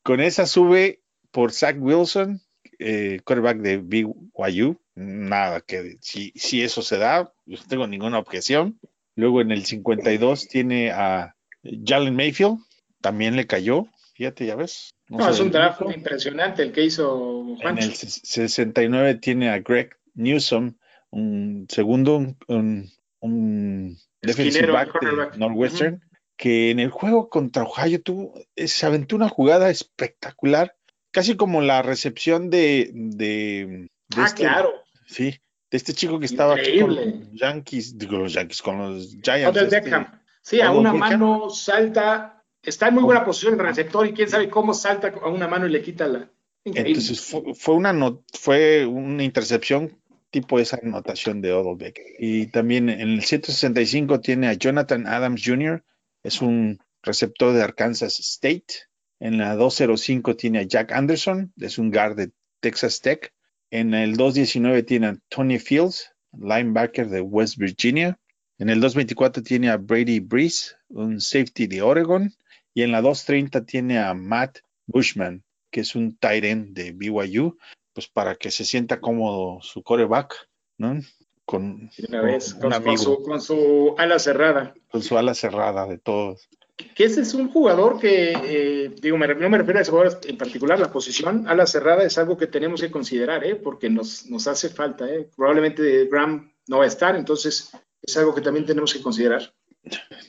[0.03, 2.41] Con esa sube por Zach Wilson,
[2.79, 4.81] eh, quarterback de BYU.
[4.95, 8.79] Nada que si, si eso se da, yo no tengo ninguna objeción.
[9.15, 12.59] Luego en el 52 tiene a Jalen Mayfield,
[13.01, 13.87] también le cayó.
[14.15, 14.91] Fíjate, ya ves.
[15.09, 17.85] No, es un draft impresionante el que hizo En Juancho.
[17.85, 20.75] el ses- 69 tiene a Greg Newsom,
[21.11, 22.17] un segundo,
[22.49, 25.39] un, un, defensive back de.
[25.39, 26.03] Northwestern,
[26.37, 30.75] que en el juego contra Ohio tuvo, eh, se aventó una jugada espectacular,
[31.11, 34.73] casi como la recepción de, de, de Ah, este, claro.
[35.07, 35.31] sí,
[35.71, 39.57] de este chico que estaba aquí con los Yankees, digo los Yankees, con los Giants.
[39.57, 40.21] Este, Beckham.
[40.43, 41.11] Sí, a una Beckham.
[41.11, 45.29] mano salta, está en muy buena posición el receptor y quién sabe cómo salta a
[45.29, 46.31] una mano y le quita la.
[46.65, 46.91] Increíble.
[46.93, 49.99] Entonces fue, fue una no- fue una intercepción
[50.31, 52.05] tipo esa anotación de Odell Beckham.
[52.19, 55.83] Y también en el 165 tiene a Jonathan Adams Jr.,
[56.23, 58.88] es un receptor de Arkansas State.
[59.21, 63.33] En la 205 tiene a Jack Anderson, es un guard de Texas Tech.
[63.71, 68.19] En el 219 tiene a Tony Fields, linebacker de West Virginia.
[68.59, 72.33] En el 224 tiene a Brady Breeze, un safety de Oregon.
[72.75, 77.59] Y en la 230 tiene a Matt Bushman, que es un tight end de BYU,
[77.93, 81.01] pues para que se sienta cómodo su coreback, ¿no?
[81.45, 84.75] Con, una vez, un con, con amigo, su, con su ala cerrada.
[84.91, 86.49] con su ala cerrada de todos.
[86.95, 90.21] Que ese es un jugador que, eh, digo, me, no me refiero a ese jugador
[90.25, 93.57] en particular, la posición ala cerrada es algo que tenemos que considerar, ¿eh?
[93.57, 95.09] porque nos, nos hace falta.
[95.09, 95.29] ¿eh?
[95.37, 99.53] Probablemente Graham no va a estar, entonces es algo que también tenemos que considerar.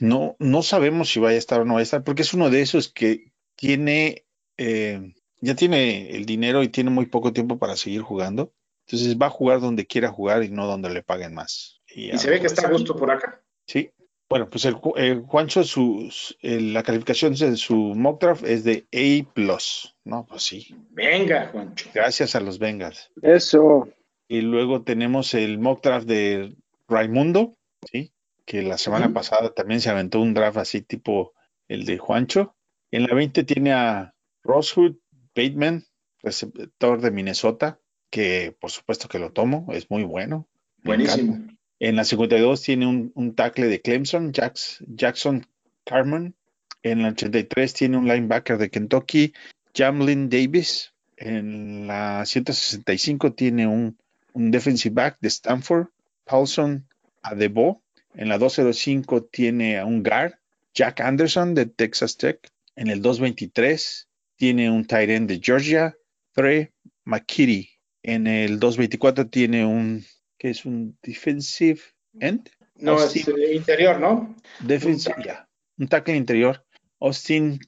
[0.00, 2.50] No, no sabemos si vaya a estar o no va a estar, porque es uno
[2.50, 4.24] de esos que tiene,
[4.56, 8.52] eh, ya tiene el dinero y tiene muy poco tiempo para seguir jugando.
[8.86, 11.80] Entonces va a jugar donde quiera jugar y no donde le paguen más.
[11.86, 13.42] Y se ve que está a gusto por acá.
[13.66, 13.90] Sí.
[14.30, 16.08] Bueno, pues el, el Juancho, su,
[16.40, 19.58] la calificación de su mock draft es de A+.
[20.04, 20.72] No, pues sí.
[20.90, 21.90] Venga, Juancho.
[21.92, 23.10] Gracias a los Bengals.
[23.22, 23.88] Eso.
[24.28, 26.54] Y luego tenemos el mock draft de
[26.88, 27.56] Raimundo,
[27.90, 28.12] ¿sí?
[28.44, 31.32] Que la semana pasada también se aventó un draft así tipo
[31.66, 32.54] el de Juancho.
[32.92, 34.14] En la 20 tiene a
[34.44, 34.94] Rosewood
[35.34, 35.84] Bateman,
[36.22, 40.48] receptor de Minnesota, que por supuesto que lo tomo, es muy bueno.
[40.84, 41.49] Buenísimo.
[41.80, 45.46] En la 52 tiene un, tackle de Clemson, Jackson
[45.84, 46.34] Carmen.
[46.82, 49.32] En la 83 tiene un linebacker de Kentucky,
[49.74, 50.92] Jamlin Davis.
[51.16, 53.98] En la 165 tiene un,
[54.34, 55.88] un defensive back de Stanford,
[56.24, 56.86] Paulson
[57.22, 57.82] Adebo.
[58.14, 60.34] En la 205 tiene a un guard,
[60.74, 62.40] Jack Anderson de Texas Tech.
[62.76, 65.96] En el 223 tiene un tight end de Georgia,
[66.32, 66.70] Trey
[67.04, 67.70] McKitty.
[68.02, 70.04] En el 224 tiene un,
[70.40, 71.80] que es un defensive
[72.18, 73.34] end, No, es Austin.
[73.38, 74.34] eh, interior, ¿no?
[74.60, 75.24] defensive, tackle.
[75.32, 75.48] ya,
[75.78, 76.64] un tackle interior,
[76.98, 77.60] Austin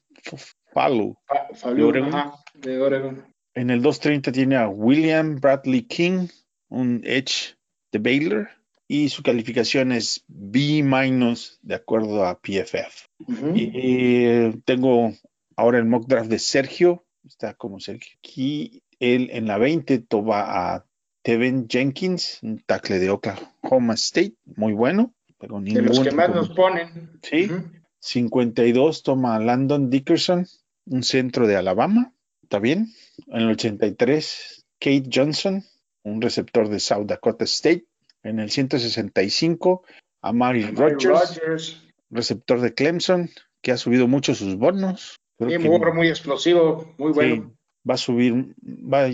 [0.73, 1.15] Falu.
[1.27, 2.15] Fa- ¿De Oregon?
[2.15, 3.25] ajá, de Oregon.
[3.55, 6.29] En el 230 tiene a William Bradley King,
[6.71, 7.57] un edge
[7.93, 8.49] de Baylor,
[8.89, 10.83] y su calificación es B-
[11.63, 13.07] de acuerdo a PFF.
[13.55, 15.13] Y, eh, tengo
[15.57, 18.17] ahora el mock draft de Sergio, está como Sergio.
[18.19, 20.41] Aquí él en la 20 toma
[20.75, 20.87] a
[21.23, 25.15] Tevin Jenkins, un tackle de Oklahoma State, muy bueno.
[25.39, 27.19] Pero de los que más nos ponen.
[27.23, 27.45] Sí.
[27.51, 27.65] Ujú.
[28.01, 30.47] 52 toma a Landon Dickerson,
[30.87, 32.89] un centro de Alabama, está bien.
[33.29, 35.65] En el 83, Kate Johnson,
[36.03, 37.87] un receptor de South Dakota State.
[38.25, 39.85] En el 165,
[40.21, 41.05] a Mari Rogers,
[41.41, 41.83] Rodgers.
[42.11, 43.31] receptor de Clemson,
[43.63, 45.17] que ha subido mucho sus bonos.
[45.39, 47.35] Creo Sí, que muy, muy explosivo, muy bueno.
[47.35, 47.43] sí,
[47.89, 49.09] va a subir, va,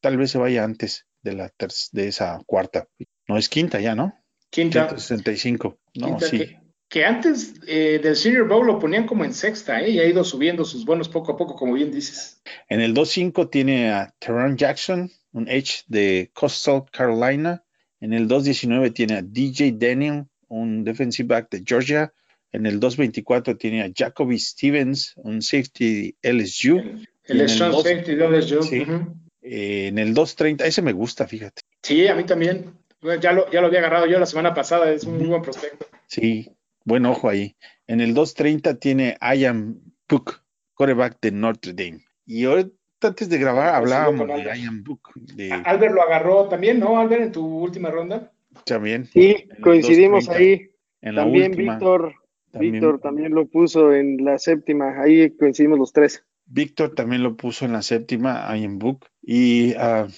[0.00, 1.52] tal vez se vaya antes de la
[1.92, 2.86] de esa cuarta.
[3.26, 4.14] No es quinta ya, ¿no?
[4.50, 4.88] Quinta.
[4.88, 5.78] 165.
[5.94, 6.38] No, Quinta sí.
[6.38, 9.90] que, que antes eh, del Senior Bowl lo ponían como en sexta, ¿eh?
[9.90, 12.42] Y ha ido subiendo sus bonos poco a poco, como bien dices.
[12.68, 17.64] En el 2-5 tiene a Teron Jackson, un edge de Coastal Carolina.
[18.00, 22.12] En el 2-19 tiene a DJ Daniel, un defensive back de Georgia.
[22.52, 26.78] En el 2-24 tiene a Jacoby Stevens, un safety de LSU.
[26.78, 28.62] El, el el strong safety de LSU.
[28.62, 28.82] Sí.
[28.82, 29.23] Ujú.
[29.44, 31.62] Eh, en el 2.30, ese me gusta, fíjate.
[31.82, 32.72] Sí, a mí también.
[33.20, 35.86] Ya lo, ya lo había agarrado yo la semana pasada, es un muy buen prospecto.
[36.06, 36.50] Sí,
[36.84, 37.54] buen ojo ahí.
[37.86, 39.78] En el 2.30 tiene Ian
[40.08, 40.40] Book,
[40.72, 42.00] coreback de Notre Dame.
[42.24, 45.10] Y ahorita antes de grabar hablábamos de Ian Book.
[45.14, 45.52] De...
[45.52, 48.32] Albert lo agarró también, ¿no, Albert, en tu última ronda?
[48.64, 49.04] También.
[49.06, 50.70] Sí, coincidimos ahí.
[51.02, 52.14] En también Víctor,
[52.54, 55.02] Víctor también lo puso en la séptima.
[55.02, 56.24] Ahí coincidimos los tres.
[56.46, 59.06] Víctor también lo puso en la séptima, Ian Book.
[59.26, 60.08] Y uh,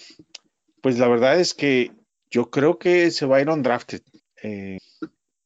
[0.81, 1.93] pues la verdad es que
[2.31, 4.03] yo creo que se va a ir on drafted.
[4.43, 4.79] Eh,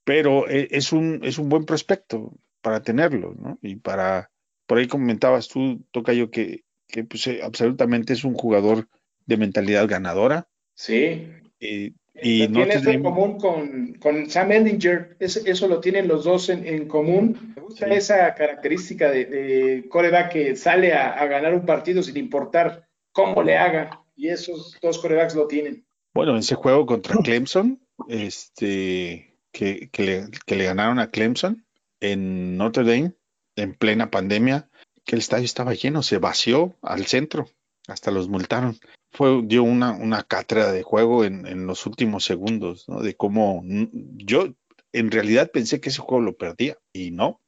[0.05, 3.59] pero e, es un, es un buen prospecto para tenerlo, ¿no?
[3.63, 4.31] Y para,
[4.67, 8.89] por ahí comentabas tú, Tocayo, que, que pues, eh, absolutamente es un jugador
[9.27, 10.49] de mentalidad ganadora.
[10.75, 11.29] Sí.
[11.61, 11.93] Eh,
[12.23, 16.67] y no tiene en común con, con Sam Ellinger, eso lo tienen los dos en,
[16.67, 17.55] en común.
[17.57, 22.17] Me gusta esa característica de, de coreback que sale a, a, ganar un partido sin
[22.17, 25.87] importar cómo le haga, y esos dos corebacks lo tienen.
[26.15, 31.65] Bueno, en ese juego contra Clemson, este, que, que, le, que le ganaron a Clemson
[32.01, 33.15] en Notre Dame,
[33.57, 34.69] en plena pandemia,
[35.05, 37.49] que el estadio estaba lleno, se vació al centro,
[37.87, 38.79] hasta los multaron
[39.13, 43.01] fue, dio una, una cátedra de juego en, en los últimos segundos, ¿no?
[43.01, 44.55] De cómo yo
[44.93, 47.41] en realidad pensé que ese juego lo perdía y no,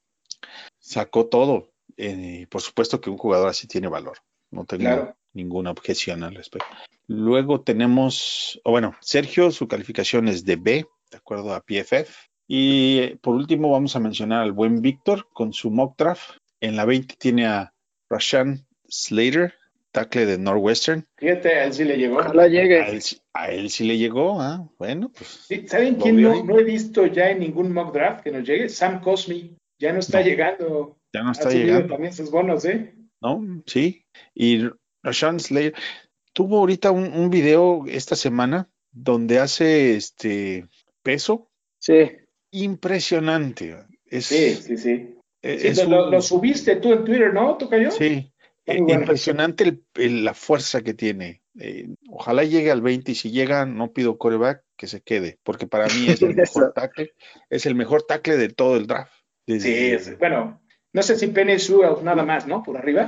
[0.79, 1.73] sacó todo.
[1.97, 4.19] Eh, por supuesto que un jugador así tiene valor,
[4.51, 5.17] no tengo Claro.
[5.35, 6.69] Ninguna objeción al respecto.
[7.09, 12.11] Luego tenemos, o bueno, Sergio, su calificación es de B, de acuerdo a PFF.
[12.49, 16.37] Y eh, por último vamos a mencionar al buen Víctor con su mock draft.
[16.61, 17.73] En la 20 tiene a
[18.11, 19.55] Rashan Slater,
[19.91, 21.07] tackle de Northwestern.
[21.17, 22.19] Fíjate, a él sí le llegó.
[22.19, 22.81] Ojalá llegue.
[22.83, 26.59] A él, sí- a él sí le llegó, ah, bueno, pues Sí, ¿Saben quién no,
[26.59, 28.69] he visto ya en ningún mock draft que nos llegue?
[28.69, 29.57] Sam Cosmi.
[29.79, 30.27] Ya no está No.
[30.27, 30.99] llegando.
[31.15, 32.95] ya no está llegando, también sus bonos, ¿eh?
[33.21, 33.63] ¿no?
[33.67, 34.05] Sí.
[34.35, 34.63] Y
[35.03, 35.75] Rashawn Slater
[36.33, 40.67] tuvo ahorita un, un video esta semana donde hace este
[41.03, 42.11] peso Sí.
[42.51, 43.77] impresionante.
[44.07, 45.15] Es, Sí, sí, sí.
[45.43, 47.57] es- Sí, es lo, lo- un- lo subiste tú en Twitter, ¿no?
[47.57, 47.91] ¿Toca yo?
[47.91, 48.33] sí,
[48.67, 49.01] eh, bueno.
[49.01, 51.43] impresionante el- el- la fuerza que tiene.
[51.59, 55.67] Eh, ojalá llegue al 20 y si llega, no pido coreback que se quede, porque
[55.67, 57.13] para mí es el mejor tackle,
[57.51, 59.13] es el mejor tackle de todo el draft.
[59.47, 59.57] Sí,
[59.93, 60.61] es- bueno,
[60.93, 61.57] no sé si Penny
[62.03, 62.63] nada más, ¿no?
[62.63, 63.07] Por arriba.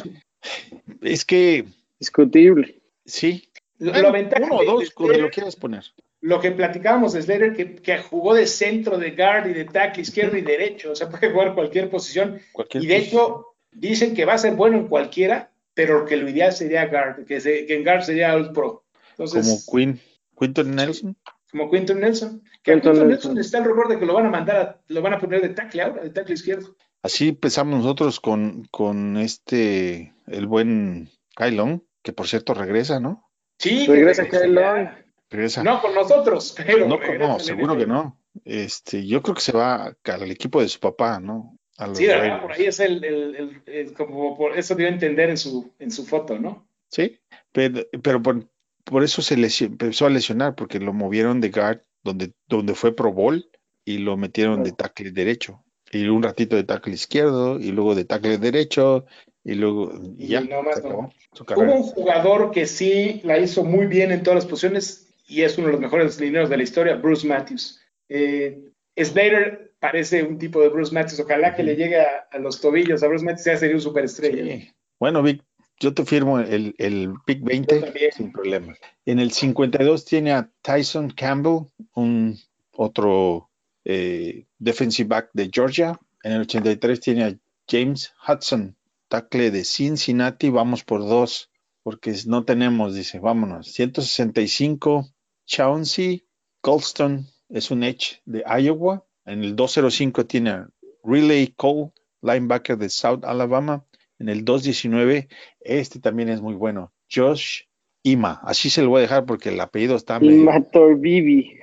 [1.01, 1.65] es que
[2.05, 2.83] Discutible.
[3.05, 5.85] sí, Lo, Bueno, lo ventaja uno o dos, como lo quieras poner.
[6.21, 10.03] lo que platicábamos de Slater, que, que jugó de centro, de guard y de tackle
[10.03, 12.41] izquierdo y derecho, o sea, puede jugar cualquier posición.
[12.53, 13.21] Cualquier Y de posición.
[13.23, 17.25] hecho, dicen que va a ser bueno en cualquiera, pero que lo ideal sería guard,
[17.27, 18.85] que, se- que en guard sería All Pro.
[19.11, 20.01] Entonces, como Quinn,
[20.39, 21.17] Quinton Nelson.
[21.51, 22.43] como Quinton Nelson.
[22.63, 23.35] Que a Quinton Quinton Nelson.
[23.35, 25.43] Nelson está el rumor de que lo van a mandar, a- lo van a poner
[25.43, 26.77] de tackle ahora, de tackle izquierdo.
[27.03, 33.29] Así empezamos nosotros con, con este, el buen Kylon, que por cierto regresa, ¿no?
[33.59, 34.89] Sí, Regresa Kyle Long.
[35.31, 35.65] Regresa.
[35.65, 38.21] No con nosotros, pero No, regresa no, seguro que no.
[38.45, 41.57] Este, yo creo que se va al equipo de su papá, ¿no?
[41.79, 42.21] A los Sí, ¿verdad?
[42.21, 42.43] Raiders.
[42.43, 45.73] Por ahí es el, el- el- el- como por eso dio a entender en su,
[45.81, 46.69] en su foto, ¿no?
[46.89, 47.19] Sí,
[47.53, 48.49] pero, pero por,
[48.85, 52.95] por eso se lesi- empezó a lesionar, porque lo movieron de guard, donde, donde fue
[52.95, 53.49] Pro Bowl,
[53.85, 55.65] y lo metieron de tackle derecho.
[55.91, 59.07] Y un ratito de tackle izquierdo, y luego de tackle derecho,
[59.45, 61.13] y luego, y Y ya, no más se acabó no.
[61.33, 65.43] su Hubo un jugador que sí la hizo muy bien en todas las posiciones y
[65.43, 67.81] es uno de los mejores lineros de la historia, Bruce Matthews.
[68.09, 71.21] Eh, Slater parece un tipo de Bruce Matthews.
[71.21, 74.45] Ojalá que le llegue a, a los tobillos a Bruce Matthews, ya sería un superestrella.
[74.45, 74.71] Sí.
[74.99, 75.43] Bueno, Vic,
[75.81, 78.13] yo te firmo el, el pick 20 Yo también.
[78.13, 78.75] sin problema.
[79.05, 82.39] En el 52 tiene a Tyson Campbell, un
[82.73, 83.51] otro
[83.85, 85.99] eh, defensive back de Georgia.
[86.23, 87.35] En el 83 tiene a
[87.69, 88.77] James Hudson,
[89.15, 90.51] tackle de Cincinnati.
[90.51, 91.49] Vamos por dos,
[91.85, 93.71] porque no tenemos, dice, vámonos.
[93.73, 95.07] 165,
[95.47, 96.27] Chauncey
[96.61, 99.05] Colston es un edge de Iowa.
[99.25, 100.69] En el 205 tiene a
[101.05, 103.85] Riley Cole, linebacker de South Alabama.
[104.19, 105.29] En el 219,
[105.61, 106.93] este también es muy bueno.
[107.09, 107.63] Josh
[108.03, 108.41] Ima.
[108.43, 110.43] Así se lo voy a dejar porque el apellido está Y medio.
[110.43, 111.61] Mator Bibi.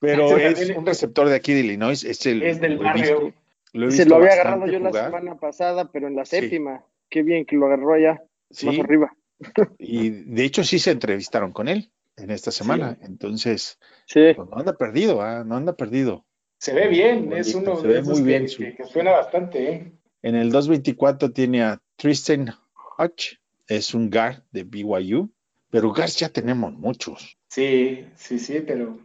[0.00, 2.02] Pero es un receptor de aquí de Illinois.
[2.02, 3.32] Es, el, Es del barrio.
[3.74, 6.36] Lo he Se lo había agarrado yo la semana pasada, pero en la Sí.
[6.40, 6.84] séptima.
[7.10, 9.14] Qué bien que lo agarró allá, Sí, más arriba.
[9.78, 12.96] y de hecho sí se entrevistaron con él en esta semana.
[13.02, 14.32] Entonces, Sí.
[14.34, 15.44] pues no anda perdido, ¿ah?
[15.44, 16.24] no anda perdido.
[16.58, 18.74] Se ve bien, Bonito, es uno se de ve esos muy bien que, su- que-
[18.74, 19.70] que suena bastante.
[19.72, 19.92] ¿eh?
[20.22, 22.50] En el 224 tiene a Tristan
[22.98, 23.34] Hutch,
[23.68, 25.30] es un guard de BYU,
[25.70, 27.36] pero guards ya tenemos muchos.
[27.48, 28.98] Sí, sí, sí, pero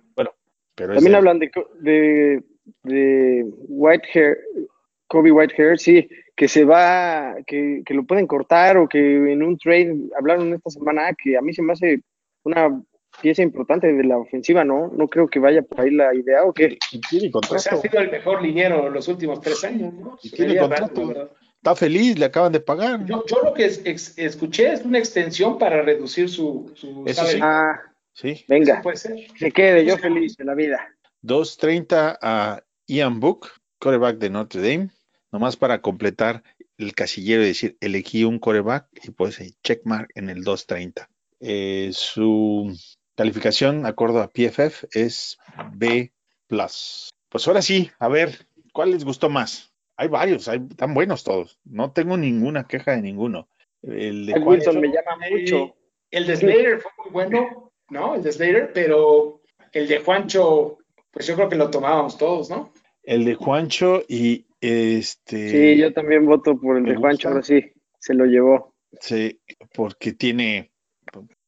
[0.75, 2.43] Pero es También de- hablan de,
[2.83, 4.37] de Whitehair,
[5.07, 8.99] Kobe Whitehair, sí, que se va, que, que lo pueden cortar o que
[9.31, 12.01] en un trade, hablaron esta semana, que a mí se me hace
[12.43, 12.81] una
[13.21, 14.87] pieza importante de la ofensiva, ¿no?
[14.95, 16.77] No creo que vaya por ahí la idea o qué.
[16.91, 20.17] Y tiene Pues ha sido el mejor liniero los últimos tres años, ¿no?
[20.23, 21.01] Y tiene Sería contrato.
[21.01, 21.31] raro, la verdad.
[21.55, 23.03] Está feliz, le acaban de pagar.
[23.05, 27.25] Yo, yo lo que es- ex- escuché es una extensión para reducir su, su Eso
[27.25, 27.39] sí.
[27.41, 27.77] Ah,
[28.13, 28.45] Sí.
[28.47, 29.15] venga, Eso puede ser.
[29.37, 30.79] que quede yo feliz de la vida.
[31.23, 33.49] 2.30 a Ian Book,
[33.79, 34.89] coreback de Notre Dame,
[35.31, 36.43] nomás para completar
[36.77, 41.07] el casillero y decir, elegí un coreback y pues ahí, checkmark en el 2.30.
[41.41, 42.73] Eh, su
[43.15, 45.37] calificación, acuerdo a PFF, es
[45.73, 46.11] B+.
[46.47, 49.73] Pues ahora sí, a ver, ¿cuál les gustó más?
[49.97, 51.59] Hay varios, hay, están buenos todos.
[51.65, 53.49] No tengo ninguna queja de ninguno.
[53.81, 55.75] El de Wilson me llama mucho.
[56.11, 58.15] El de Slater fue muy bueno, ¿no?
[58.15, 59.41] El de Slater, pero
[59.71, 60.78] el de Juancho,
[61.19, 62.71] pues yo creo que lo tomábamos todos, ¿no?
[63.03, 65.49] el de Juancho y este...
[65.49, 68.73] Sí, yo también voto por el ¿Me de Juancho, ahora sí, se lo llevó.
[69.01, 69.41] Sí,
[69.73, 70.71] porque tiene,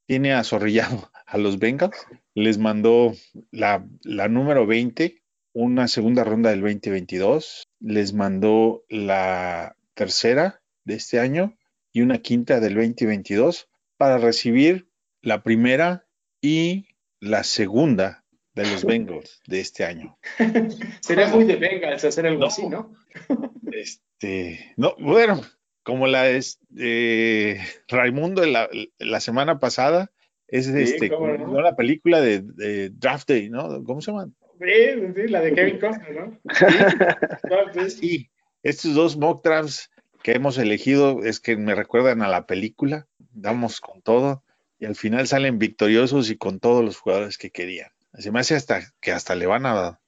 [0.06, 2.06] tiene azorrillado a los Bengals.
[2.34, 3.14] Les mandó
[3.50, 5.22] la, la número 20,
[5.54, 7.70] una segunda ronda del 2022.
[7.80, 11.56] Les mandó la tercera de este año
[11.94, 14.90] y una quinta del 2022 para recibir
[15.22, 16.08] la primera
[16.42, 16.88] y
[17.22, 18.21] la segunda
[18.54, 20.18] de los Bengals de este año.
[21.02, 22.48] Sería muy de Bengals hacer algo No.
[22.48, 22.94] así, ¿no?
[23.72, 25.42] Este, no, bueno,
[25.84, 30.12] como la es eh, Raimundo la, la semana pasada,
[30.48, 31.62] es este, cómo como no.
[31.62, 33.84] la película de, de Draft Day, ¿no?
[33.86, 34.30] ¿Cómo se llama?
[34.60, 36.40] Sí, sí, la de Kevin Costner, ¿no?
[37.90, 38.30] Sí,
[38.62, 39.90] estos dos mock drafts
[40.22, 44.44] que hemos elegido es que me recuerdan a la película, damos con todo
[44.78, 47.92] y al final salen victoriosos y con todos los jugadores que querían.
[48.14, 50.00] Se me hace hasta que hasta le van a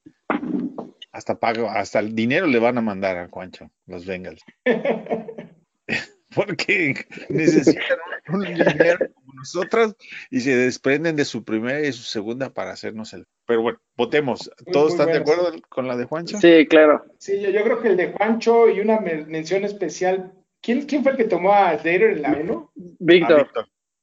[1.12, 4.42] hasta pago, hasta el dinero le van a mandar a Juancho, los Bengals.
[6.36, 6.96] Porque
[7.30, 7.98] necesitan
[8.30, 9.96] un, un dinero como nosotros
[10.32, 13.28] y se desprenden de su primera y su segunda para hacernos el.
[13.46, 14.50] Pero bueno, votemos.
[14.72, 16.40] ¿Todos muy están de acuerdo con la de Juancho?
[16.40, 17.06] Sí, claro.
[17.20, 20.34] sí, yo, yo creo que el de Juancho y una men- mención especial.
[20.60, 22.72] ¿Quién, ¿Quién fue el que tomó a Slater en la 1?
[22.76, 23.50] Ah, Víctor,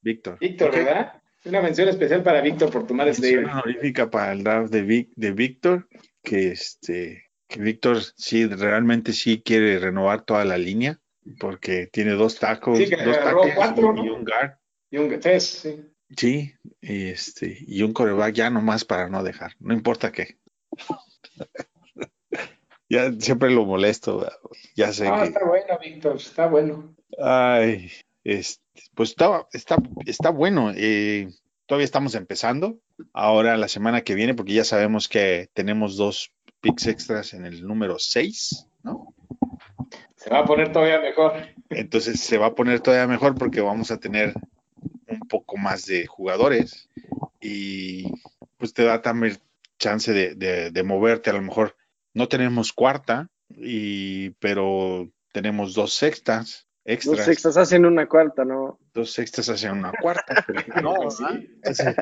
[0.03, 0.39] Víctor.
[0.39, 0.71] Víctor.
[0.71, 1.20] ¿verdad?
[1.45, 3.51] Una mención especial para Víctor por tomar a Mención Slater.
[3.51, 5.89] honorífica para el draft de, Vic- de Víctor,
[6.23, 11.01] que este que Víctor sí realmente sí quiere renovar toda la línea,
[11.41, 14.53] porque tiene dos tacos, Sí, dos tackles cuatro, y, un guard,
[14.91, 15.85] Y un tres, sí.
[16.17, 20.39] sí, y este, y un coreback ya nomás para no dejar, no importa qué.
[22.89, 24.29] ya siempre lo molesto,
[24.77, 26.95] ya sé Ah, que está bueno, Víctor, está bueno.
[27.19, 27.91] Ay,
[28.39, 28.63] este,
[28.95, 29.77] pues está, está,
[30.07, 30.73] está bueno.
[30.75, 31.29] eh,
[31.67, 32.79] todavía estamos empezando.
[33.13, 37.67] Ahora la semana que viene, porque ya sabemos que tenemos dos picks extras en el
[37.67, 39.15] número 6, ¿no?
[40.17, 41.33] Se va a poner todavía mejor.
[41.71, 44.35] Entonces se va a poner todavía mejor porque vamos a tener
[45.09, 46.89] un poco más de jugadores
[47.41, 48.05] y
[48.59, 49.39] pues te da también
[49.79, 51.31] chance de, de- de moverte.
[51.31, 51.75] A lo mejor
[52.13, 57.17] no tenemos cuarta, y, pero tenemos dos sextas extras.
[57.19, 58.79] los sextas hacen una cuarta, ¿no?
[58.95, 60.45] dos sextas hacia una cuarta.
[60.83, 61.41] no, ¿verdad?
[61.41, 61.95] Entonces,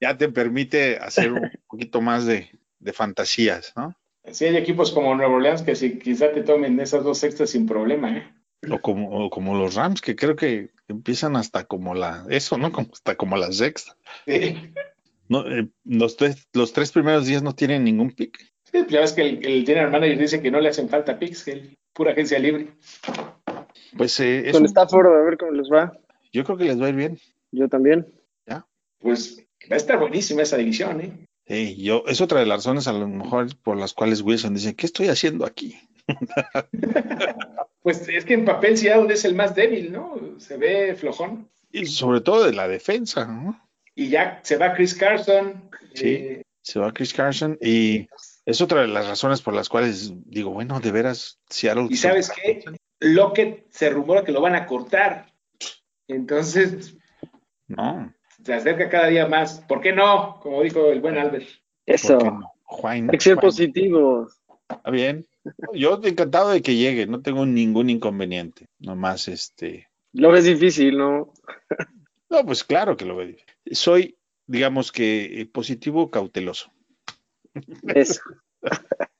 [0.00, 3.94] ya te permite hacer un poquito más de, de fantasías, ¿no?
[4.30, 7.66] Sí, hay equipos como Nuevo Orleans que si quizá te tomen esas dos sextas sin
[7.66, 8.32] problema, ¿eh?
[8.70, 12.70] O como, o como los Rams, que creo que empiezan hasta como la, eso, ¿no?
[12.72, 13.96] Como hasta como la sexta.
[14.26, 14.72] Sí,
[15.28, 18.38] No, eh, los, tres, los tres primeros días no tienen ningún pick.
[18.64, 21.18] Sí, pues ya ves que el, el general manager dice que no le hacen falta
[21.18, 22.68] picks, que él- pura agencia libre.
[23.96, 25.92] Pues eh, es Con un- Stafford, a ver cómo les va.
[26.32, 27.18] yo creo que les va a ir bien.
[27.52, 28.06] Yo también.
[28.98, 29.38] Pues
[29.70, 31.26] va a estar buenísima esa división, ¿eh?
[31.46, 34.74] Sí, yo, es otra de las razones a lo mejor por las cuales Wilson dice,
[34.76, 35.76] ¿qué estoy haciendo aquí?
[37.82, 40.14] Pues es que en papel Seattle es el más débil, ¿no?
[40.38, 41.48] Se ve flojón.
[41.72, 43.58] Y sobre todo de la defensa, ¿no?
[43.94, 45.70] Y ya se va Chris Carson.
[45.94, 46.08] Sí.
[46.08, 48.06] eh, Se va Chris Carson y
[48.44, 51.86] es otra de las razones por las cuales digo, bueno, de veras, Seattle.
[51.88, 52.62] y sabes qué?
[53.00, 55.26] Lockett se rumora que lo van a cortar.
[56.06, 56.96] Entonces
[57.66, 58.12] No,
[58.44, 59.60] se acerca cada día más.
[59.60, 60.38] ¿Por qué no?
[60.40, 61.48] Como dijo el buen Albert.
[61.86, 62.18] Eso.
[62.84, 64.40] Hay que ser Juan, positivos.
[64.68, 65.26] Está bien.
[65.72, 68.68] Yo encantado de que llegue, no tengo ningún inconveniente.
[68.78, 69.88] Nomás este.
[70.12, 71.32] Lo ves difícil, ¿no?
[72.28, 73.34] No, pues claro que lo veo.
[73.72, 76.72] Soy, digamos que, eh, positivo cauteloso.
[77.94, 78.20] Eso.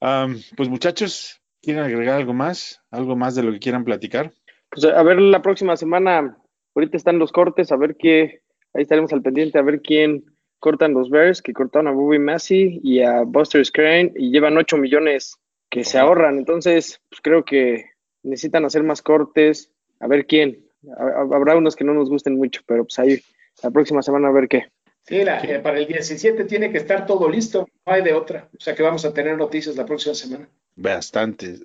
[0.00, 2.80] Pues muchachos, ¿quieren agregar algo más?
[2.90, 4.32] ¿Algo más de lo que quieran platicar?
[4.70, 6.38] Pues a ver la próxima semana.
[6.74, 8.40] Ahorita están los cortes, a ver qué.
[8.72, 10.24] Ahí estaremos al pendiente, a ver quién
[10.60, 14.78] cortan los Bears, que cortaron a Bobby Massey y a Buster Screen y llevan 8
[14.78, 15.36] millones
[15.68, 16.38] que se ahorran.
[16.38, 17.84] Entonces, pues creo que
[18.22, 20.64] necesitan hacer más cortes, a ver quién.
[20.96, 23.20] Habrá unos que no nos gusten mucho, pero pues ahí
[23.62, 24.68] la próxima semana a ver qué.
[25.02, 28.48] Sí, eh, para el 17 tiene que estar todo listo, no hay de otra.
[28.56, 30.48] O sea que vamos a tener noticias la próxima semana.
[30.80, 31.58] Bastante.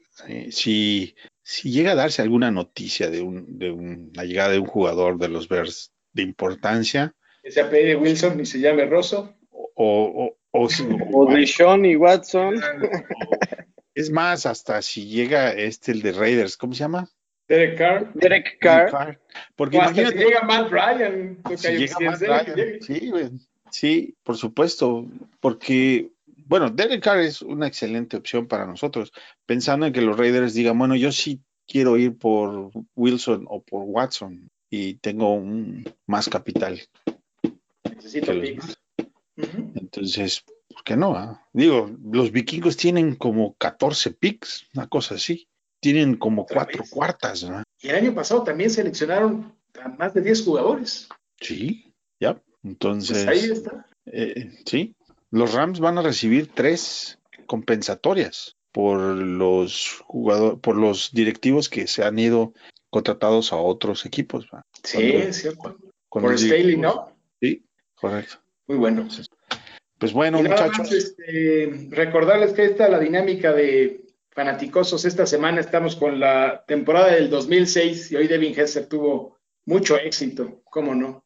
[0.50, 5.20] si, si llega a darse alguna noticia de, un, de la llegada de un jugador
[5.20, 7.14] de los Bears de importancia.
[7.44, 9.36] Que se apelle Wilson y se llame Rosso.
[9.52, 10.68] O, o, o,
[11.14, 12.56] o, de Sean y Watson.
[13.96, 17.08] Es más, hasta si llega este, el de Raiders, ¿cómo se llama?
[17.48, 18.12] Derek Carr.
[18.16, 19.20] Derek Carr.
[19.56, 21.38] Porque imagínate, si llega Matt Ryan.
[21.56, 22.82] Si llega Matt Ryan.
[22.82, 23.12] Sí,
[23.70, 25.06] sí, por supuesto.
[25.40, 26.10] Porque,
[26.46, 29.12] bueno, Derek Carr es una excelente opción para nosotros.
[29.46, 33.84] Pensando en que los Raiders digan, bueno, yo sí quiero ir por Wilson o por
[33.86, 36.82] Watson y tengo un, más capital.
[37.96, 38.78] Necesito picks.
[39.76, 41.16] Entonces, ¿por qué no?
[41.16, 41.48] Ah?
[41.54, 45.48] Digo, los vikingos tienen como 14 picks, una cosa así.
[45.80, 47.44] Tienen como cuatro cuartas.
[47.44, 47.64] ¿no?
[47.82, 51.10] Y el año pasado también seleccionaron a más de 10 jugadores.
[51.40, 52.42] Sí, ya.
[52.64, 53.26] Entonces.
[53.26, 53.86] Pues ahí está.
[54.06, 54.96] Eh, sí.
[55.34, 57.18] Los Rams van a recibir tres
[57.48, 62.54] compensatorias por los jugadores, por los directivos que se han ido
[62.92, 64.48] contratados a otros equipos.
[64.84, 65.76] Sí, es cierto.
[66.08, 67.18] Por Staley, ¿no?
[67.42, 67.66] Sí,
[67.96, 68.36] correcto.
[68.68, 69.08] Muy bueno.
[69.98, 70.92] Pues bueno, muchachos.
[70.92, 75.04] este, recordarles que esta la dinámica de fanaticosos.
[75.04, 80.62] Esta semana estamos con la temporada del 2006 y hoy Devin Hester tuvo mucho éxito,
[80.66, 81.26] ¿cómo no?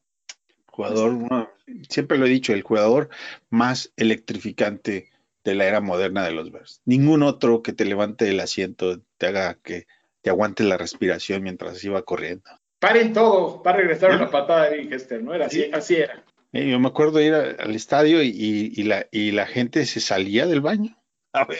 [0.71, 1.46] Jugador,
[1.89, 3.09] siempre lo he dicho, el jugador
[3.49, 5.09] más electrificante
[5.43, 6.81] de la era moderna de los Bears.
[6.85, 9.87] Ningún otro que te levante el asiento, te haga que
[10.21, 12.49] te aguante la respiración mientras iba corriendo.
[12.79, 15.33] Paren todo para regresar a la patada de Devin Hester, ¿no?
[15.33, 16.23] Era así, así era.
[16.51, 20.97] yo me acuerdo ir al estadio y, la, y la gente se salía del baño.
[21.33, 21.59] A ver,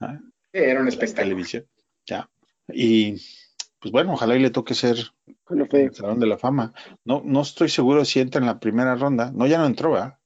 [0.00, 0.18] ¿Ah?
[0.52, 1.24] Era un espectáculo.
[1.24, 1.66] Televisión.
[2.06, 2.28] Ya.
[2.72, 3.16] Y
[3.82, 4.96] pues bueno, ojalá y le toque ser
[5.50, 6.72] el Salón de la Fama.
[7.04, 9.32] No, no estoy seguro si entra en la primera ronda.
[9.34, 10.18] No, ya no entró, ¿verdad?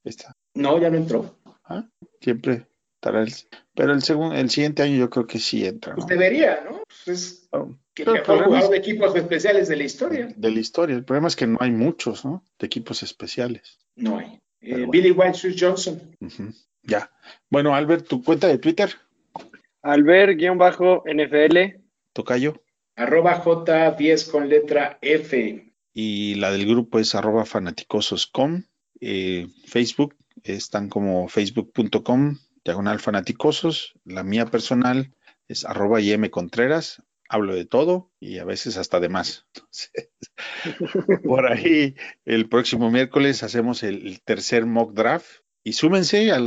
[0.55, 1.39] No, ya no entró.
[1.65, 1.89] ¿Ah?
[2.21, 3.33] Siempre estará el.
[3.75, 5.95] Pero el segundo, el siguiente año yo creo que sí entra.
[5.95, 6.83] Pues debería, ¿no?
[7.07, 10.29] Pues oh, que el mejor jugador de equipos especiales de la historia.
[10.37, 10.95] De la historia.
[10.95, 12.45] El problema es que no hay muchos, ¿no?
[12.59, 13.79] De equipos especiales.
[13.95, 14.39] No hay.
[14.61, 15.99] Eh, Billy White Johnson.
[16.83, 17.11] Ya.
[17.49, 18.91] Bueno, Albert, tu cuenta de Twitter.
[19.81, 21.81] Albert-NFL.
[22.13, 22.66] Tocayo.
[22.97, 25.73] Arroba J10 con letra F.
[25.93, 28.65] Y la del grupo es arroba fanaticososcom.
[29.01, 33.95] Eh, Facebook están como facebook.com diagonal fanaticosos.
[34.05, 35.13] La mía personal
[35.47, 37.03] es arroba IM Contreras.
[37.29, 39.47] Hablo de todo y a veces hasta de más.
[41.25, 46.39] por ahí el próximo miércoles hacemos el tercer mock draft y súmense a,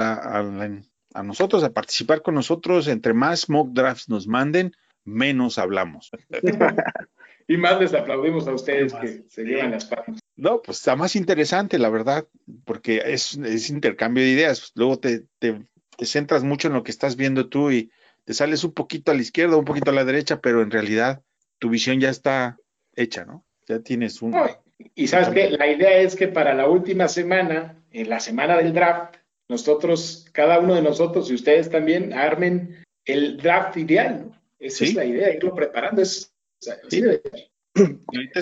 [1.24, 2.88] nosotros, a participar con nosotros.
[2.88, 4.72] Entre más mock drafts nos manden,
[5.10, 6.12] menos hablamos.
[7.48, 10.20] y más les aplaudimos a ustedes que se llevan las palmas.
[10.36, 12.28] No, pues está más interesante, la verdad,
[12.64, 13.36] porque es,
[13.70, 14.72] intercambio de ideas.
[14.76, 15.66] Luego te, te,
[16.06, 17.92] centras mucho en lo que estás viendo tú y
[18.24, 21.22] te sales un poquito a la izquierda, un poquito a la derecha, pero en realidad
[21.58, 22.58] tu visión ya está
[22.96, 23.46] hecha, ¿no?
[23.68, 24.34] Ya tienes un...
[24.96, 28.74] y sabes que la idea es que para la última semana en la semana del
[28.74, 29.16] draft,
[29.48, 34.39] nosotros, cada uno de nosotros y ustedes también, armen el draft ideal, ¿no?
[34.60, 36.02] Esa es la idea, irlo preparando.
[36.02, 36.36] Es,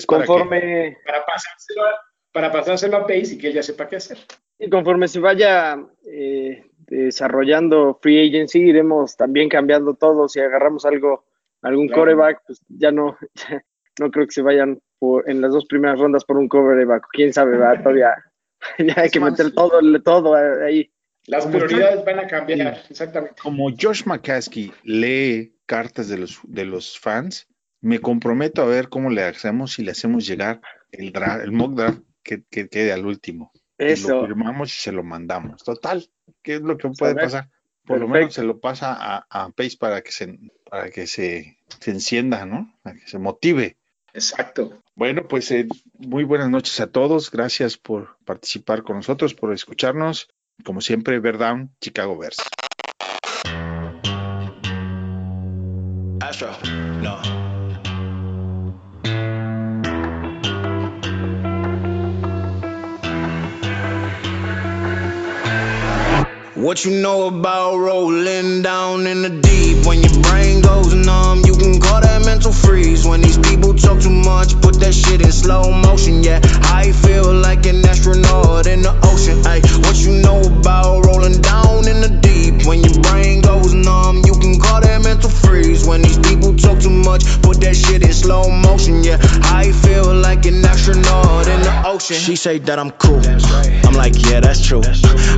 [0.05, 0.97] conforme...
[1.05, 2.01] Para, pasárselo a,
[2.31, 4.17] para pasárselo a Pace y que él ya sepa qué hacer.
[4.59, 5.77] Y conforme se vaya
[6.11, 10.27] eh, desarrollando Free Agency, iremos también cambiando todo.
[10.27, 11.25] Si agarramos algo,
[11.61, 13.17] algún coreback, pues ya no,
[13.99, 14.81] no creo que se vayan
[15.27, 17.07] en las dos primeras rondas por un coreback.
[17.11, 18.15] Quién sabe, va todavía
[18.79, 20.91] ya hay que meter todo, todo ahí.
[21.25, 23.41] Las prioridades van a cambiar, exactamente.
[23.41, 27.47] Como Josh McCaskey lee cartas de los, de los fans,
[27.81, 30.61] me comprometo a ver cómo le hacemos y le hacemos llegar
[30.91, 31.13] el,
[31.43, 33.51] el mock draft que, quede al último.
[33.77, 34.21] Eso.
[34.21, 35.63] lo firmamos y se lo mandamos.
[35.63, 36.09] Total,
[36.41, 37.49] ¿qué es lo que puede pasar?
[37.85, 40.37] Por lo menos se lo pasa a, a Pace para que se,
[40.69, 42.75] para que se, se encienda, ¿no?
[42.81, 43.77] Para que se motive.
[44.13, 44.83] Exacto.
[44.95, 47.31] Bueno, pues eh, muy buenas noches a todos.
[47.31, 50.27] Gracias por participar con nosotros, por escucharnos.
[50.65, 52.37] Como siempre, Verdown, Chicago Bears.
[56.39, 56.53] Astro,
[57.01, 57.15] no.
[66.53, 71.43] What you know about rolling down in the deep when your brain goes numb?
[71.45, 74.59] You can call that mental freeze when these people talk too much.
[74.61, 76.41] Put that shit in slow motion, yeah.
[76.63, 79.39] I feel like an astronaut in the ocean.
[79.47, 84.21] Ay, what you know about rolling down in the deep when your brain goes numb?
[84.25, 87.23] You can call that mental freeze when these people talk too much.
[87.41, 89.17] Put that shit in slow motion, yeah.
[89.43, 92.17] I feel like an astronaut in the ocean.
[92.17, 93.21] She say that I'm cool.
[93.87, 94.83] I'm like, yeah, that's true.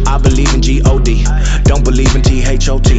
[0.07, 1.23] I believe in G-O-D,
[1.63, 2.89] don't believe in T-H-O-T.
[2.89, 2.98] She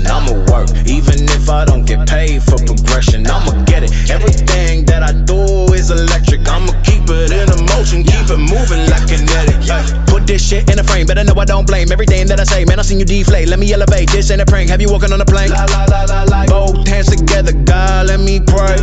[0.11, 3.25] I'ma work, even if I don't get paid for progression.
[3.25, 3.91] I'ma get it.
[4.11, 6.47] Everything that I do is electric.
[6.47, 9.55] I'ma keep it in a motion, keep it moving like kinetic.
[9.71, 12.43] Ay, Put this shit in a frame, better know I don't blame everything that I
[12.43, 12.65] say.
[12.65, 13.47] Man, I seen you deflate.
[13.47, 14.11] Let me elevate.
[14.11, 14.69] This ain't a prank.
[14.69, 15.49] Have you walking on a plane?
[16.47, 18.75] Both hands together, God, let me pray.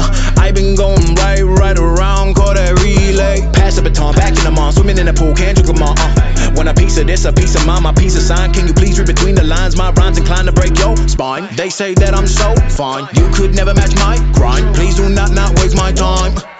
[0.00, 3.42] Uh, I been going right, right around, call that relay.
[3.52, 5.94] Pass the baton, back in the mall, swimming in the pool, can't drink them all.
[5.98, 6.39] Uh.
[6.54, 8.52] Want a piece of this, a piece of mine, my piece of sign.
[8.52, 9.76] Can you please read between the lines?
[9.76, 11.48] My rhymes inclined to break your spine.
[11.56, 14.74] They say that I'm so fine, you could never match my grind.
[14.74, 16.59] Please do not not waste my time.